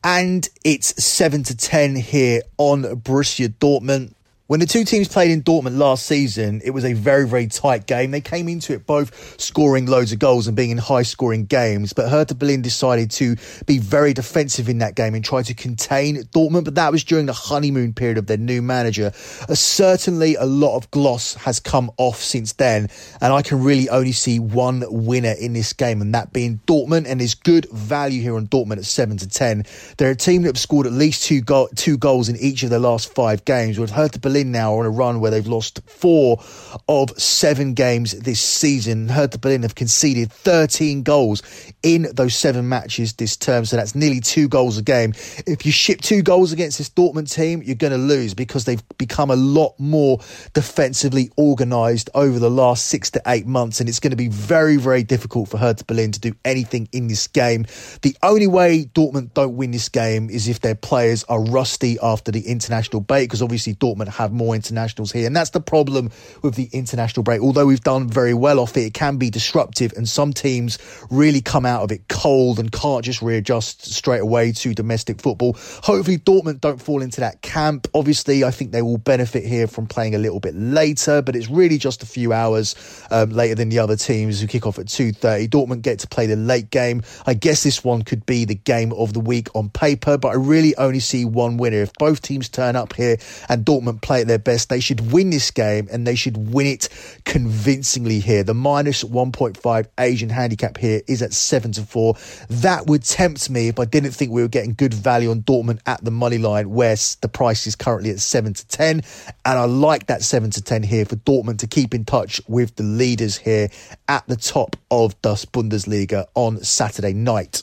and 0.05 0.49
it's 0.65 1.03
7 1.03 1.43
to 1.45 1.57
10 1.57 1.97
here 1.97 2.43
on 2.57 2.83
Borussia 2.83 3.49
Dortmund. 3.49 4.15
When 4.49 4.61
the 4.61 4.67
two 4.67 4.85
teams 4.85 5.09
played 5.09 5.31
in 5.31 5.43
Dortmund 5.43 5.77
last 5.77 6.07
season, 6.07 6.63
it 6.65 6.71
was 6.71 6.87
a 6.87 6.95
very, 6.95 7.29
very 7.29 7.49
tight 7.49 7.87
game. 7.87 8.13
They 8.13 8.23
came 8.23 8.49
into 8.49 8.73
it 8.73 8.87
both 8.87 9.39
scoring 9.39 9.85
loads 9.85 10.11
of 10.11 10.21
goals 10.21 10.47
and 10.47 10.57
being 10.57 10.71
in 10.71 10.79
high 10.79 11.03
scoring 11.03 11.45
games, 11.45 11.93
but 11.93 12.09
Hertha 12.09 12.35
Berlin 12.35 12.63
decided 12.63 13.11
to 13.11 13.37
be 13.67 13.77
very 13.77 14.15
defensive 14.15 14.71
in 14.71 14.79
that 14.79 14.95
game 14.95 15.15
and 15.15 15.23
try 15.23 15.43
to 15.43 15.53
contain 15.53 16.23
Dortmund, 16.35 16.65
but 16.65 16.77
that 16.77 16.93
was 16.93 17.05
during 17.05 17.27
the 17.27 17.35
honeymoon 17.35 17.93
period 17.93 18.17
of 18.17 18.27
their 18.27 18.39
new 18.39 18.63
manager. 18.63 19.13
Uh, 19.47 19.55
certainly 19.55 20.35
a 20.37 20.47
lot 20.47 20.79
of 20.79 20.91
gloss 20.93 21.35
has 21.35 21.61
come 21.61 21.91
off 21.99 22.17
since 22.17 22.55
then, 22.55 22.89
and 23.21 23.35
I 23.35 23.43
can 23.43 23.63
really 23.63 23.91
only 23.91 24.13
see 24.13 24.39
one 24.39 24.83
winner 24.89 25.35
in 25.39 25.53
this 25.53 25.75
game, 25.75 26.01
and 26.01 26.15
that 26.15 26.33
being 26.33 26.59
Dortmund, 26.67 27.05
and 27.07 27.21
there's 27.21 27.35
good 27.35 27.71
value 27.71 28.23
here 28.23 28.37
on 28.37 28.47
Dortmund 28.47 28.79
at 28.79 28.87
7 28.87 29.19
to 29.19 29.29
10. 29.29 29.67
They're 29.99 30.13
a 30.13 30.17
team 30.17 30.41
that 30.41 30.49
have 30.49 30.59
scored 30.59 30.87
at 30.87 30.93
least 30.95 31.25
two, 31.25 31.43
go- 31.43 31.69
two 31.77 31.99
goals 31.99 32.31
in 32.31 32.37
each 32.37 32.63
of 32.63 32.71
their 32.71 32.79
last 32.79 33.15
five 33.15 33.45
games, 33.45 33.79
with 33.79 33.91
Hertha 33.91 34.19
Berlin 34.19 34.38
Berlin 34.39 34.53
now 34.53 34.75
on 34.75 34.87
a 34.87 34.91
run 34.91 35.19
where 35.21 35.31
they've 35.31 35.47
lost 35.47 35.81
four 35.89 36.41
of 36.89 37.11
seven 37.21 37.75
games 37.75 38.13
this 38.13 38.41
season. 38.41 39.09
Hertha 39.09 39.39
Berlin 39.39 39.63
have 39.63 39.75
conceded 39.75 40.31
13 40.33 41.03
goals 41.03 41.43
in 41.83 42.07
those 42.15 42.37
seven 42.37 42.69
matches 42.69 43.15
this 43.15 43.37
term, 43.37 43.65
so 43.65 43.77
that's 43.77 43.97
nearly 43.97 44.21
two 44.21 44.49
goals 44.49 44.79
a 44.79 44.83
game. 44.83 45.13
If 45.47 45.67
you 45.67 45.73
ship 45.73 46.01
two 46.01 46.23
goals 46.23 46.53
against 46.53 46.79
this 46.79 46.89
Dortmund 46.89 47.33
team, 47.33 47.63
you're 47.65 47.75
going 47.75 47.93
to 47.93 47.99
lose 47.99 48.35
because 48.35 48.65
they've 48.65 48.83
become 48.97 49.31
a 49.31 49.37
lot 49.37 49.75
more 49.79 50.19
defensively 50.55 51.31
organised 51.37 52.11
over 52.15 52.39
the 52.39 52.51
last 52.51 52.87
six 52.87 53.11
to 53.13 53.23
eight 53.27 53.47
months, 53.47 53.81
and 53.81 53.89
it's 53.89 54.01
going 54.01 54.13
to 54.13 54.17
be 54.17 54.29
very, 54.29 54.77
very 54.77 55.03
difficult 55.03 55.49
for 55.49 55.59
Hertha 55.59 55.85
Berlin 55.85 56.13
to 56.13 56.21
do 56.21 56.35
anything 56.45 56.89
in 56.93 57.09
this 57.09 57.27
game. 57.27 57.67
The 58.03 58.17
only 58.23 58.47
way 58.47 58.85
Dortmund 58.85 59.35
don't 59.35 59.57
win 59.57 59.73
this 59.73 59.89
game 59.89 60.31
is 60.31 60.47
if 60.47 60.61
their 60.61 60.77
players 60.77 61.25
are 61.25 61.43
rusty 61.43 61.99
after 62.01 62.31
the 62.31 62.47
international 62.47 63.01
break, 63.01 63.29
because 63.29 63.43
obviously 63.43 63.75
Dortmund 63.75 64.09
have 64.09 64.28
have 64.29 64.33
more 64.33 64.55
internationals 64.55 65.11
here. 65.13 65.27
And 65.27 65.35
that's 65.35 65.51
the 65.51 65.61
problem 65.61 66.11
with 66.43 66.55
the 66.55 66.69
international 66.73 67.25
break. 67.25 67.41
Although 67.41 67.67
we've 67.67 67.81
done 67.81 68.09
very 68.09 68.35
well 68.35 68.61
off 68.61 68.77
it, 68.77 68.83
it 68.83 68.95
can 68.95 69.17
be 69.17 69.31
disruptive 69.31 69.93
and 69.97 70.09
some 70.09 70.33
teams 70.33 70.79
really 71.11 71.41
come 71.41 71.65
out 71.65 71.83
of 71.83 71.93
it 71.93 72.09
cold 72.09 72.59
and 72.59 72.71
can't 72.71 73.05
just 73.05 73.23
readjust 73.23 73.87
straight 73.87 74.21
away 74.21 74.53
to 74.53 74.75
domestic 74.75 75.21
football. 75.21 75.57
Hopefully 75.83 76.19
Dortmund 76.19 76.61
don't 76.61 76.81
fall 76.81 77.03
into 77.03 77.21
that 77.21 77.43
camp. 77.43 77.89
Obviously, 77.95 78.45
I 78.45 78.51
think 78.51 78.73
they 78.73 78.83
will 78.83 78.99
benefit 78.99 79.45
here 79.45 79.67
from 79.67 79.87
playing 79.87 80.15
a 80.15 80.19
little 80.19 80.41
bit 80.41 80.55
later, 80.55 81.23
but 81.23 81.35
it's 81.35 81.49
really 81.49 81.79
just 81.79 82.03
a 82.03 82.07
few 82.07 82.33
hours 82.33 82.75
um, 83.11 83.31
later 83.31 83.55
than 83.55 83.69
the 83.69 83.79
other 83.79 83.97
teams 83.97 84.41
who 84.41 84.47
kick 84.47 84.67
off 84.67 84.79
at 84.79 84.87
2.30. 84.87 85.49
Dortmund 85.49 85.83
get 85.83 86.01
to 86.01 86.09
play 86.09 86.27
the 86.27 86.37
late 86.37 86.71
game. 86.71 87.03
I 87.27 87.35
guess 87.35 87.63
this 87.63 87.83
one 87.83 88.03
could 88.03 88.27
be 88.27 88.45
the 88.45 88.55
game 88.55 88.93
of 88.93 89.13
the 89.13 89.21
week 89.21 89.49
on 89.55 89.71
paper, 89.71 90.19
but 90.19 90.29
I 90.29 90.35
really 90.35 90.77
only 90.77 91.01
see 91.01 91.25
one 91.25 91.57
winner. 91.57 91.83
If 91.83 91.93
both 91.95 92.23
teams 92.23 92.49
turn 92.49 92.77
up 92.77 92.93
here 92.93 93.17
and 93.49 93.65
Dortmund 93.65 94.03
play 94.03 94.18
at 94.21 94.27
their 94.29 94.39
best, 94.39 94.69
they 94.69 94.81
should 94.81 95.13
win 95.13 95.31
this 95.31 95.51
game 95.51 95.89
and 95.91 96.07
they 96.07 96.15
should 96.15 96.53
win 96.53 96.67
it 96.67 96.89
convincingly 97.25 98.21
here. 98.21 98.43
The 98.43 98.55
minus 98.55 99.05
1.5 99.05 99.87
Asian 99.99 100.29
handicap 100.29 100.77
here 100.77 101.03
is 101.07 101.23
at 101.23 101.33
7 101.33 101.73
to 101.73 101.83
4. 101.83 102.15
That 102.49 102.87
would 102.87 103.05
tempt 103.05 103.51
me 103.51 103.69
if 103.69 103.79
I 103.79 103.85
didn't 103.85 104.13
think 104.13 104.31
we 104.31 104.43
were 104.43 104.49
getting 104.49 104.75
good 104.75 104.95
value 104.95 105.31
on 105.31 105.43
Dortmund 105.43 105.81
at 105.87 106.05
the 106.05 106.11
money 106.11 106.39
line, 106.39 106.71
where 106.71 106.97
the 107.21 107.29
price 107.29 107.67
is 107.67 107.77
currently 107.77 108.11
at 108.11 108.21
7 108.21 108.55
to 108.55 108.67
10. 108.67 109.03
And 109.45 109.59
I 109.59 109.65
like 109.65 110.07
that 110.07 110.23
7 110.23 110.51
to 110.51 110.63
10 110.63 110.83
here 110.83 111.05
for 111.05 111.17
Dortmund 111.17 111.59
to 111.59 111.67
keep 111.67 111.95
in 111.95 112.05
touch 112.05 112.41
with 112.49 112.77
the 112.77 112.83
leaders 112.83 113.37
here 113.37 113.69
at 114.09 114.27
the 114.27 114.37
top 114.37 114.77
of 114.91 115.21
Das 115.23 115.45
Bundesliga 115.45 116.27
on 116.35 116.63
Saturday 116.63 117.13
night. 117.13 117.63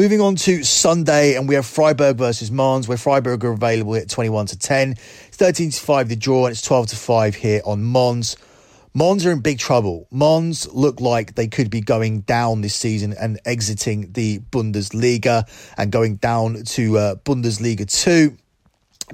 Moving 0.00 0.22
on 0.22 0.34
to 0.36 0.64
Sunday, 0.64 1.36
and 1.36 1.46
we 1.46 1.56
have 1.56 1.66
Freiburg 1.66 2.16
versus 2.16 2.50
Mainz, 2.50 2.88
where 2.88 2.96
Freiburg 2.96 3.44
are 3.44 3.52
available 3.52 3.96
at 3.96 4.08
21 4.08 4.46
to 4.46 4.58
10. 4.58 4.92
It's 4.92 5.36
13 5.36 5.72
to 5.72 5.78
5 5.78 6.08
the 6.08 6.16
draw, 6.16 6.46
and 6.46 6.52
it's 6.52 6.62
12 6.62 6.86
to 6.86 6.96
5 6.96 7.34
here 7.34 7.60
on 7.66 7.84
Mons. 7.84 8.38
Mons 8.94 9.26
are 9.26 9.30
in 9.30 9.40
big 9.40 9.58
trouble. 9.58 10.08
Mons 10.10 10.66
look 10.72 11.02
like 11.02 11.34
they 11.34 11.48
could 11.48 11.68
be 11.68 11.82
going 11.82 12.22
down 12.22 12.62
this 12.62 12.74
season 12.74 13.12
and 13.12 13.38
exiting 13.44 14.10
the 14.12 14.38
Bundesliga 14.38 15.46
and 15.76 15.92
going 15.92 16.16
down 16.16 16.62
to 16.64 16.96
uh, 16.96 17.14
Bundesliga 17.16 17.84
2 17.86 18.38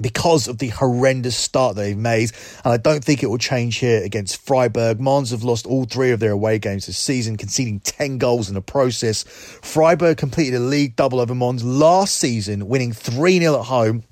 because 0.01 0.47
of 0.47 0.57
the 0.57 0.69
horrendous 0.69 1.35
start 1.35 1.75
they've 1.75 1.97
made. 1.97 2.31
And 2.63 2.73
I 2.73 2.77
don't 2.77 3.03
think 3.03 3.23
it 3.23 3.27
will 3.27 3.37
change 3.37 3.77
here 3.77 4.03
against 4.03 4.41
Freiburg. 4.45 4.99
Mons 4.99 5.31
have 5.31 5.43
lost 5.43 5.65
all 5.65 5.85
three 5.85 6.11
of 6.11 6.19
their 6.19 6.31
away 6.31 6.59
games 6.59 6.85
this 6.85 6.97
season, 6.97 7.37
conceding 7.37 7.79
10 7.81 8.17
goals 8.17 8.49
in 8.49 8.55
the 8.55 8.61
process. 8.61 9.23
Freiburg 9.23 10.17
completed 10.17 10.55
a 10.55 10.59
league 10.59 10.95
double 10.95 11.19
over 11.19 11.35
Mons 11.35 11.63
last 11.63 12.15
season, 12.15 12.67
winning 12.67 12.93
3 12.93 13.39
0 13.39 13.59
at 13.59 13.65
home 13.65 14.03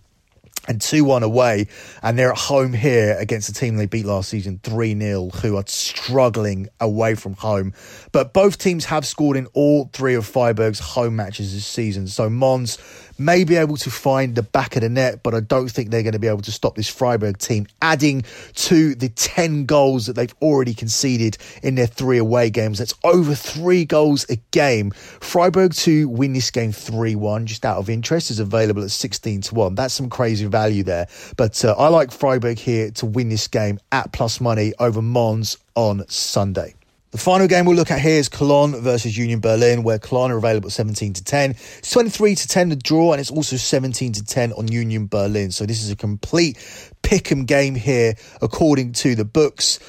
and 0.68 0.82
2 0.82 1.04
1 1.04 1.24
away. 1.24 1.68
And 2.02 2.18
they're 2.18 2.32
at 2.32 2.38
home 2.38 2.74
here 2.74 3.16
against 3.20 3.50
a 3.50 3.54
team 3.54 3.78
they 3.78 3.86
beat 3.86 4.06
last 4.06 4.30
season 4.30 4.60
3 4.64 4.98
0, 5.00 5.30
who 5.42 5.58
are 5.58 5.64
struggling 5.68 6.68
away 6.80 7.16
from 7.16 7.34
home. 7.34 7.74
But 8.12 8.34
both 8.34 8.58
teams 8.58 8.86
have 8.86 9.06
scored 9.06 9.38
in 9.38 9.48
all 9.54 9.90
three 9.94 10.16
of 10.16 10.26
Freiburg's 10.26 10.80
home 10.80 11.16
matches 11.16 11.54
this 11.54 11.66
season. 11.66 12.08
So 12.08 12.30
Mons 12.30 12.78
may 13.18 13.44
be 13.44 13.56
able 13.56 13.78
to 13.78 13.90
find 13.90 14.36
the 14.36 14.44
back 14.44 14.76
of 14.76 14.82
the 14.82 14.90
net, 14.90 15.24
but 15.24 15.34
I 15.34 15.40
don't 15.40 15.70
think 15.70 15.90
they're 15.90 16.04
going 16.04 16.14
to 16.14 16.20
be 16.20 16.28
able 16.28 16.42
to 16.42 16.52
stop 16.52 16.76
this 16.76 16.90
Freiburg 16.90 17.38
team, 17.38 17.68
adding 17.82 18.24
to 18.56 18.96
the 18.96 19.10
10 19.10 19.66
goals 19.66 20.08
that 20.08 20.14
they've 20.14 20.34
already 20.42 20.74
conceded 20.74 21.38
in 21.64 21.76
their 21.76 21.88
three 21.88 22.18
away 22.18 22.50
games. 22.50 22.80
That's 22.80 22.94
over 23.04 23.34
three 23.34 23.86
goals 23.86 24.26
a 24.30 24.38
game. 24.52 24.92
Freiburg 24.92 25.74
to 25.76 26.10
win 26.10 26.34
this 26.34 26.52
game 26.52 26.72
3 26.72 27.16
1, 27.16 27.46
just 27.46 27.66
out 27.66 27.78
of 27.78 27.90
interest, 27.90 28.32
is 28.32 28.40
available 28.40 28.84
at 28.84 28.92
16 28.92 29.42
to 29.42 29.56
1. 29.56 29.76
That's 29.76 29.94
some 29.94 30.10
crazy 30.10 30.46
value 30.56 30.84
there. 30.84 31.08
But 31.36 31.66
uh, 31.66 31.76
I 31.78 31.90
like 31.90 32.12
Freiburg 32.12 32.58
here 32.58 32.92
to 32.92 33.06
win 33.06 33.28
this 33.28 33.50
game 33.50 33.78
at 33.92 34.14
plus 34.14 34.40
money 34.40 34.74
over 34.80 35.02
Mons 35.02 35.58
on 35.76 36.08
Sunday. 36.08 36.76
The 37.12 37.18
final 37.18 37.48
game 37.48 37.66
we'll 37.66 37.76
look 37.76 37.92
at 37.92 38.00
here 38.00 38.20
is 38.20 38.30
Cologne 38.30 38.74
versus 38.82 39.18
Union 39.18 39.42
Berlin, 39.42 39.84
where 39.84 40.00
Cologne 40.00 40.32
are 40.32 40.38
available 40.38 40.68
at 40.68 40.74
17 40.74 41.14
to 41.14 41.24
10. 41.24 41.52
It's 41.52 41.92
23 41.92 42.36
to 42.36 42.48
10 42.48 42.70
the 42.70 42.76
draw, 42.78 43.12
and 43.12 43.20
it's 43.20 43.32
also 43.32 43.58
17 43.58 44.14
to 44.14 44.24
10 44.24 44.54
on 44.54 44.70
Union 44.70 45.08
Berlin. 45.08 45.52
So 45.52 45.66
this 45.66 45.84
is 45.84 45.92
a 45.92 45.96
complete 45.96 46.58
pick 47.02 47.32
'em 47.32 47.44
game 47.44 47.76
here, 47.76 48.16
according 48.42 48.94
to 49.04 49.16
the 49.16 49.26
books. 49.26 49.80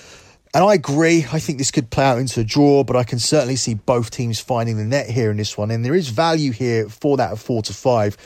And 0.53 0.65
I 0.65 0.75
agree. 0.75 1.27
I 1.33 1.39
think 1.39 1.59
this 1.59 1.71
could 1.71 1.91
play 1.91 2.05
out 2.05 2.19
into 2.19 2.41
a 2.41 2.45
draw, 2.45 2.83
but 2.83 2.97
I 2.97 3.05
can 3.05 3.19
certainly 3.19 3.57
see 3.57 3.75
both 3.75 4.11
teams 4.11 4.41
finding 4.41 4.79
the 4.79 4.85
net 4.85 5.11
here 5.11 5.31
in 5.31 5.37
this 5.37 5.57
one. 5.57 5.71
And 5.71 5.85
there 5.85 5.95
is 5.95 6.09
value 6.09 6.51
here 6.51 6.89
for 6.89 7.17
that 7.19 7.39
four 7.39 7.63
to 7.63 7.73
five. 7.73 8.17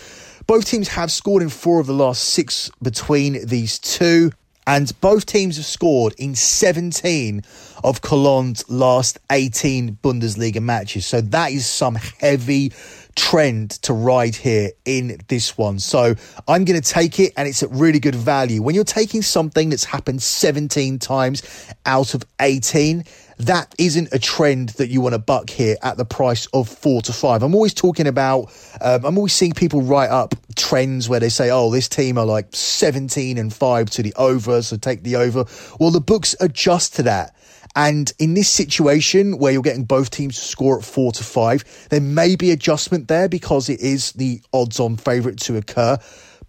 Both 0.51 0.65
teams 0.65 0.89
have 0.89 1.13
scored 1.13 1.45
in 1.45 1.49
four 1.49 1.79
of 1.79 1.87
the 1.87 1.93
last 1.93 2.25
six 2.25 2.73
between 2.83 3.47
these 3.47 3.79
two. 3.79 4.33
And 4.67 4.93
both 5.01 5.25
teams 5.25 5.59
have 5.59 5.65
scored 5.65 6.13
in 6.19 6.35
17 6.35 7.45
of 7.85 8.01
Cologne's 8.03 8.69
last 8.69 9.19
18 9.31 9.99
Bundesliga 10.03 10.61
matches. 10.61 11.07
So 11.07 11.21
that 11.21 11.53
is 11.53 11.67
some 11.67 11.95
heavy 11.95 12.73
trend 13.15 13.71
to 13.83 13.93
ride 13.93 14.35
here 14.35 14.71
in 14.85 15.21
this 15.29 15.57
one. 15.57 15.79
So 15.79 16.17
I'm 16.49 16.65
going 16.65 16.81
to 16.81 16.89
take 16.89 17.21
it 17.21 17.33
and 17.37 17.47
it's 17.47 17.63
at 17.63 17.71
really 17.71 18.01
good 18.01 18.17
value. 18.17 18.61
When 18.61 18.75
you're 18.75 18.83
taking 18.83 19.23
something 19.23 19.71
that's 19.71 19.85
happened 19.85 20.21
17 20.21 20.99
times 20.99 21.45
out 21.87 22.15
of 22.15 22.25
18, 22.41 23.05
that 23.47 23.75
isn't 23.79 24.09
a 24.13 24.19
trend 24.19 24.71
that 24.71 24.89
you 24.89 25.01
want 25.01 25.15
to 25.15 25.19
buck 25.19 25.49
here 25.49 25.77
at 25.83 25.97
the 25.97 26.05
price 26.05 26.47
of 26.53 26.69
four 26.69 27.01
to 27.03 27.13
five. 27.13 27.43
I'm 27.43 27.55
always 27.55 27.75
talking 27.75 28.07
about, 28.07 28.53
um, 28.81 29.05
I'm 29.05 29.17
always 29.17 29.33
seeing 29.33 29.53
people 29.53 29.83
write 29.83 30.11
up 30.11 30.35
trends 30.57 31.09
where 31.09 31.21
they 31.21 31.29
say, 31.29 31.51
oh, 31.51 31.71
this 31.71 31.89
team 31.89 32.19
are 32.19 32.27
like 32.27 32.55
17 32.55 33.39
and 33.39 33.53
five 33.53 33.89
to 33.91 34.03
the 34.03 34.13
over, 34.15 34.61
so 34.63 34.77
take 34.77 35.03
the 35.03 35.17
over. 35.17 35.45
Well, 35.79 35.91
the 35.91 36.01
books 36.01 36.37
adjust 36.41 36.95
to 36.97 37.03
that. 37.05 37.35
And 37.77 38.13
in 38.19 38.35
this 38.35 38.49
situation 38.49 39.39
where 39.39 39.53
you're 39.53 39.63
getting 39.63 39.85
both 39.85 40.11
teams 40.11 40.37
to 40.37 40.45
score 40.45 40.79
at 40.79 40.85
four 40.85 41.13
to 41.13 41.25
five, 41.25 41.65
there 41.91 42.01
may 42.01 42.37
be 42.37 42.51
adjustment 42.51 43.09
there 43.09 43.29
because 43.29 43.69
it 43.69 43.81
is 43.81 44.13
the 44.13 44.43
odds 44.53 44.81
on 44.81 44.97
favourite 44.97 45.39
to 45.41 45.57
occur 45.57 45.99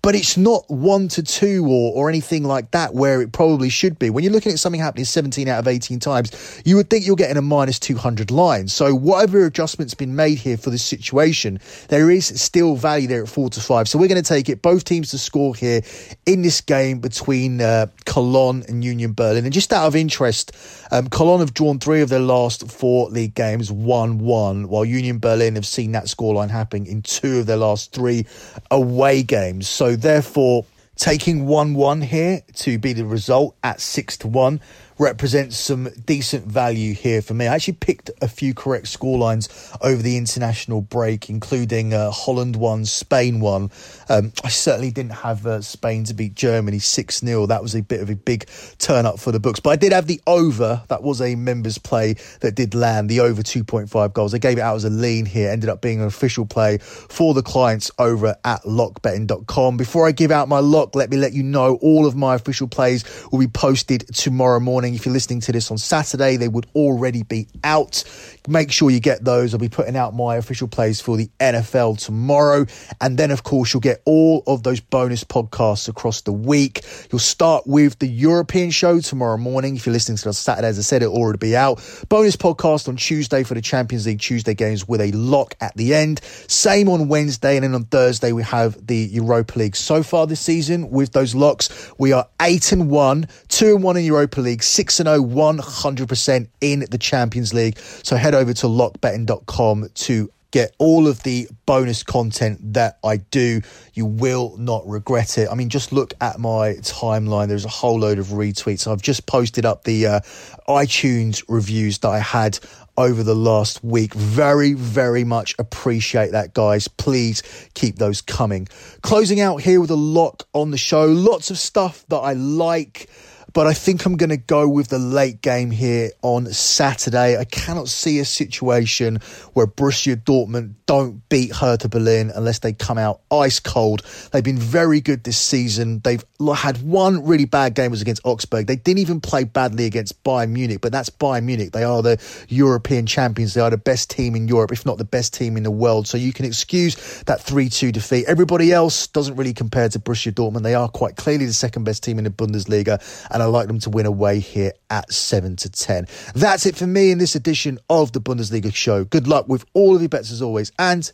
but 0.01 0.15
it's 0.15 0.37
not 0.37 0.67
one 0.69 1.07
to 1.09 1.21
two 1.23 1.65
or, 1.65 1.93
or 1.93 2.09
anything 2.09 2.43
like 2.43 2.71
that 2.71 2.93
where 2.93 3.21
it 3.21 3.31
probably 3.31 3.69
should 3.69 3.99
be. 3.99 4.09
When 4.09 4.23
you're 4.23 4.33
looking 4.33 4.51
at 4.51 4.59
something 4.59 4.81
happening 4.81 5.05
17 5.05 5.47
out 5.47 5.59
of 5.59 5.67
18 5.67 5.99
times, 5.99 6.61
you 6.65 6.75
would 6.75 6.89
think 6.89 7.05
you're 7.05 7.15
getting 7.15 7.37
a 7.37 7.41
minus 7.41 7.79
200 7.79 8.31
line. 8.31 8.67
So 8.67 8.95
whatever 8.95 9.45
adjustment's 9.45 9.93
been 9.93 10.15
made 10.15 10.39
here 10.39 10.57
for 10.57 10.69
this 10.69 10.83
situation, 10.83 11.59
there 11.89 12.09
is 12.09 12.25
still 12.41 12.75
value 12.75 13.07
there 13.07 13.23
at 13.23 13.29
four 13.29 13.49
to 13.51 13.59
five. 13.59 13.87
So 13.87 13.99
we're 13.99 14.07
going 14.07 14.21
to 14.21 14.27
take 14.27 14.49
it 14.49 14.61
both 14.61 14.85
teams 14.85 15.11
to 15.11 15.17
score 15.17 15.53
here 15.55 15.81
in 16.25 16.41
this 16.41 16.61
game 16.61 16.99
between 16.99 17.61
uh, 17.61 17.87
Cologne 18.05 18.63
and 18.67 18.83
Union 18.83 19.13
Berlin. 19.13 19.45
And 19.45 19.53
just 19.53 19.71
out 19.71 19.85
of 19.85 19.95
interest, 19.95 20.55
um, 20.91 21.07
Cologne 21.09 21.41
have 21.41 21.53
drawn 21.53 21.79
three 21.79 22.01
of 22.01 22.09
their 22.09 22.19
last 22.19 22.69
four 22.71 23.09
league 23.09 23.35
games 23.35 23.71
1 23.71 24.19
1, 24.19 24.67
while 24.67 24.85
Union 24.85 25.19
Berlin 25.19 25.55
have 25.55 25.65
seen 25.65 25.91
that 25.91 26.05
scoreline 26.05 26.49
happening 26.49 26.87
in 26.87 27.01
two 27.01 27.39
of 27.39 27.45
their 27.45 27.57
last 27.57 27.91
three 27.91 28.25
away 28.71 29.23
games. 29.23 29.67
So 29.67 29.90
therefore, 29.95 30.65
taking 30.95 31.47
1 31.47 31.73
1 31.73 32.01
here 32.01 32.41
to 32.55 32.77
be 32.77 32.93
the 32.93 33.05
result 33.05 33.55
at 33.63 33.81
6 33.81 34.17
to 34.17 34.27
1 34.27 34.61
represents 35.01 35.57
some 35.57 35.89
decent 36.05 36.45
value 36.45 36.93
here 36.93 37.23
for 37.23 37.33
me. 37.33 37.47
I 37.47 37.55
actually 37.55 37.73
picked 37.73 38.11
a 38.21 38.27
few 38.27 38.53
correct 38.53 38.85
scorelines 38.85 39.49
over 39.81 39.99
the 40.01 40.15
international 40.15 40.81
break, 40.81 41.27
including 41.27 41.91
uh, 41.91 42.11
Holland 42.11 42.55
one, 42.55 42.85
Spain 42.85 43.39
one. 43.39 43.71
Um, 44.09 44.31
I 44.43 44.49
certainly 44.49 44.91
didn't 44.91 45.13
have 45.13 45.47
uh, 45.47 45.61
Spain 45.61 46.03
to 46.03 46.13
beat 46.13 46.35
Germany 46.35 46.77
6 46.77 47.19
0. 47.19 47.47
That 47.47 47.63
was 47.63 47.73
a 47.73 47.81
bit 47.81 48.01
of 48.01 48.11
a 48.11 48.15
big 48.15 48.47
turn 48.77 49.07
up 49.07 49.19
for 49.19 49.31
the 49.31 49.39
books. 49.39 49.59
But 49.59 49.71
I 49.71 49.75
did 49.75 49.91
have 49.91 50.05
the 50.05 50.21
over. 50.27 50.83
That 50.89 51.01
was 51.01 51.19
a 51.19 51.33
members' 51.33 51.79
play 51.79 52.13
that 52.41 52.53
did 52.53 52.75
land, 52.75 53.09
the 53.09 53.21
over 53.21 53.41
2.5 53.41 54.13
goals. 54.13 54.35
I 54.35 54.37
gave 54.37 54.59
it 54.59 54.61
out 54.61 54.75
as 54.75 54.85
a 54.85 54.91
lean 54.91 55.25
here, 55.25 55.49
ended 55.49 55.69
up 55.69 55.81
being 55.81 55.99
an 55.99 56.05
official 56.05 56.45
play 56.45 56.77
for 56.77 57.33
the 57.33 57.41
clients 57.41 57.89
over 57.97 58.35
at 58.45 58.61
lockbetting.com. 58.63 59.77
Before 59.77 60.07
I 60.07 60.11
give 60.11 60.29
out 60.29 60.47
my 60.47 60.59
lock, 60.59 60.95
let 60.95 61.09
me 61.09 61.17
let 61.17 61.33
you 61.33 61.41
know 61.41 61.77
all 61.77 62.05
of 62.05 62.15
my 62.15 62.35
official 62.35 62.67
plays 62.67 63.03
will 63.31 63.39
be 63.39 63.47
posted 63.47 64.07
tomorrow 64.13 64.59
morning 64.59 64.90
if 64.95 65.05
you're 65.05 65.13
listening 65.13 65.41
to 65.41 65.51
this 65.51 65.71
on 65.71 65.77
Saturday, 65.77 66.37
they 66.37 66.47
would 66.47 66.67
already 66.75 67.23
be 67.23 67.47
out. 67.63 68.03
Make 68.47 68.71
sure 68.71 68.89
you 68.89 68.99
get 68.99 69.23
those. 69.23 69.53
I'll 69.53 69.59
be 69.59 69.69
putting 69.69 69.95
out 69.95 70.15
my 70.15 70.35
official 70.35 70.67
plays 70.67 70.99
for 70.99 71.17
the 71.17 71.29
NFL 71.39 72.03
tomorrow. 72.03 72.65
And 72.99 73.17
then, 73.17 73.31
of 73.31 73.43
course, 73.43 73.73
you'll 73.73 73.81
get 73.81 74.01
all 74.05 74.43
of 74.47 74.63
those 74.63 74.79
bonus 74.79 75.23
podcasts 75.23 75.87
across 75.87 76.21
the 76.21 76.31
week. 76.31 76.83
You'll 77.11 77.19
start 77.19 77.67
with 77.67 77.99
the 77.99 78.07
European 78.07 78.71
show 78.71 78.99
tomorrow 78.99 79.37
morning. 79.37 79.75
If 79.75 79.85
you're 79.85 79.93
listening 79.93 80.17
to 80.17 80.23
it 80.23 80.27
on 80.27 80.33
Saturday, 80.33 80.67
as 80.67 80.79
I 80.79 80.81
said, 80.81 81.03
it'll 81.03 81.15
already 81.15 81.37
be 81.37 81.55
out. 81.55 81.81
Bonus 82.09 82.35
podcast 82.35 82.87
on 82.87 82.95
Tuesday 82.95 83.43
for 83.43 83.53
the 83.53 83.61
Champions 83.61 84.05
League 84.05 84.19
Tuesday 84.19 84.53
games 84.53 84.87
with 84.87 85.01
a 85.01 85.11
lock 85.11 85.55
at 85.61 85.75
the 85.75 85.93
end. 85.93 86.21
Same 86.47 86.89
on 86.89 87.07
Wednesday. 87.07 87.57
And 87.57 87.63
then 87.63 87.75
on 87.75 87.85
Thursday, 87.85 88.31
we 88.31 88.43
have 88.43 88.85
the 88.85 88.97
Europa 88.97 89.59
League. 89.59 89.75
So 89.75 90.03
far 90.03 90.27
this 90.27 90.41
season, 90.41 90.89
with 90.89 91.11
those 91.13 91.35
locks, 91.35 91.91
we 91.97 92.11
are 92.11 92.27
8 92.41 92.71
and 92.71 92.89
1, 92.89 93.27
2 93.51 93.75
and 93.75 93.83
1 93.83 93.97
in 93.97 94.05
Europa 94.05 94.41
League, 94.41 94.63
6 94.63 94.99
and 95.01 95.07
0, 95.07 95.21
100% 95.23 96.47
in 96.61 96.85
the 96.89 96.97
Champions 96.97 97.53
League. 97.53 97.77
So 97.77 98.15
head 98.15 98.33
over 98.33 98.53
to 98.53 98.67
lockbetting.com 98.67 99.89
to 99.93 100.31
get 100.51 100.75
all 100.79 101.07
of 101.07 101.23
the 101.23 101.47
bonus 101.65 102.03
content 102.03 102.73
that 102.73 102.97
I 103.03 103.17
do. 103.17 103.61
You 103.93 104.05
will 104.05 104.55
not 104.57 104.85
regret 104.87 105.37
it. 105.37 105.49
I 105.49 105.55
mean, 105.55 105.69
just 105.69 105.91
look 105.91 106.13
at 106.21 106.39
my 106.39 106.73
timeline. 106.81 107.47
There's 107.47 107.65
a 107.65 107.69
whole 107.69 107.99
load 107.99 108.19
of 108.19 108.27
retweets. 108.27 108.89
I've 108.89 109.01
just 109.01 109.25
posted 109.25 109.65
up 109.65 109.83
the 109.83 110.07
uh, 110.07 110.19
iTunes 110.67 111.43
reviews 111.47 111.99
that 111.99 112.09
I 112.09 112.19
had 112.19 112.59
over 112.97 113.23
the 113.23 113.35
last 113.35 113.83
week. 113.83 114.13
Very, 114.13 114.73
very 114.73 115.23
much 115.23 115.55
appreciate 115.57 116.31
that, 116.31 116.53
guys. 116.53 116.87
Please 116.87 117.43
keep 117.73 117.95
those 117.95 118.21
coming. 118.21 118.67
Closing 119.01 119.39
out 119.39 119.61
here 119.61 119.79
with 119.79 119.91
a 119.91 119.95
lock 119.95 120.47
on 120.53 120.71
the 120.71 120.77
show. 120.77 121.05
Lots 121.05 121.49
of 121.49 121.57
stuff 121.57 122.05
that 122.09 122.17
I 122.17 122.33
like 122.33 123.09
but 123.53 123.67
I 123.67 123.73
think 123.73 124.05
I'm 124.05 124.17
going 124.17 124.29
to 124.29 124.37
go 124.37 124.67
with 124.67 124.89
the 124.89 124.99
late 124.99 125.41
game 125.41 125.71
here 125.71 126.11
on 126.21 126.47
Saturday. 126.47 127.37
I 127.37 127.45
cannot 127.45 127.87
see 127.87 128.19
a 128.19 128.25
situation 128.25 129.19
where 129.53 129.67
Borussia 129.67 130.15
Dortmund 130.15 130.75
don't 130.85 131.27
beat 131.29 131.53
Hertha 131.53 131.89
Berlin 131.89 132.31
unless 132.33 132.59
they 132.59 132.73
come 132.73 132.97
out 132.97 133.21
ice 133.31 133.59
cold. 133.59 134.03
They've 134.31 134.43
been 134.43 134.57
very 134.57 135.01
good 135.01 135.23
this 135.23 135.37
season. 135.37 135.99
They've 135.99 136.23
had 136.55 136.81
one 136.81 137.25
really 137.25 137.45
bad 137.45 137.75
game 137.75 137.91
was 137.91 138.01
against 138.01 138.25
Augsburg. 138.25 138.67
They 138.67 138.75
didn't 138.75 138.99
even 138.99 139.21
play 139.21 139.43
badly 139.43 139.85
against 139.85 140.23
Bayern 140.23 140.49
Munich, 140.51 140.79
but 140.81 140.91
that's 140.91 141.09
Bayern 141.09 141.43
Munich. 141.43 141.71
They 141.71 141.83
are 141.83 142.01
the 142.01 142.21
European 142.47 143.05
champions. 143.05 143.53
They 143.53 143.61
are 143.61 143.69
the 143.69 143.77
best 143.77 144.09
team 144.09 144.35
in 144.35 144.47
Europe, 144.47 144.71
if 144.71 144.85
not 144.85 144.97
the 144.97 145.05
best 145.05 145.33
team 145.33 145.57
in 145.57 145.63
the 145.63 145.71
world. 145.71 146.07
So 146.07 146.17
you 146.17 146.33
can 146.33 146.45
excuse 146.45 146.95
that 147.23 147.39
3-2 147.39 147.91
defeat. 147.91 148.25
Everybody 148.27 148.71
else 148.71 149.07
doesn't 149.07 149.35
really 149.35 149.53
compare 149.53 149.89
to 149.89 149.99
Borussia 149.99 150.31
Dortmund. 150.31 150.63
They 150.63 150.75
are 150.75 150.89
quite 150.89 151.15
clearly 151.15 151.45
the 151.45 151.53
second 151.53 151.83
best 151.83 152.03
team 152.03 152.17
in 152.17 152.23
the 152.23 152.29
Bundesliga 152.29 153.01
and 153.31 153.40
and 153.41 153.47
I 153.47 153.49
like 153.49 153.67
them 153.67 153.79
to 153.79 153.89
win 153.89 154.05
away 154.05 154.39
here 154.39 154.73
at 154.89 155.11
7 155.11 155.55
to 155.57 155.69
10. 155.69 156.05
That's 156.35 156.65
it 156.65 156.75
for 156.75 156.85
me 156.85 157.11
in 157.11 157.17
this 157.17 157.35
edition 157.35 157.79
of 157.89 158.11
the 158.11 158.21
Bundesliga 158.21 158.73
show. 158.73 159.03
Good 159.03 159.27
luck 159.27 159.47
with 159.47 159.65
all 159.73 159.95
of 159.95 160.01
your 160.01 160.09
bets 160.09 160.31
as 160.31 160.41
always, 160.41 160.71
and 160.77 161.11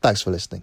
thanks 0.00 0.22
for 0.22 0.30
listening. 0.30 0.62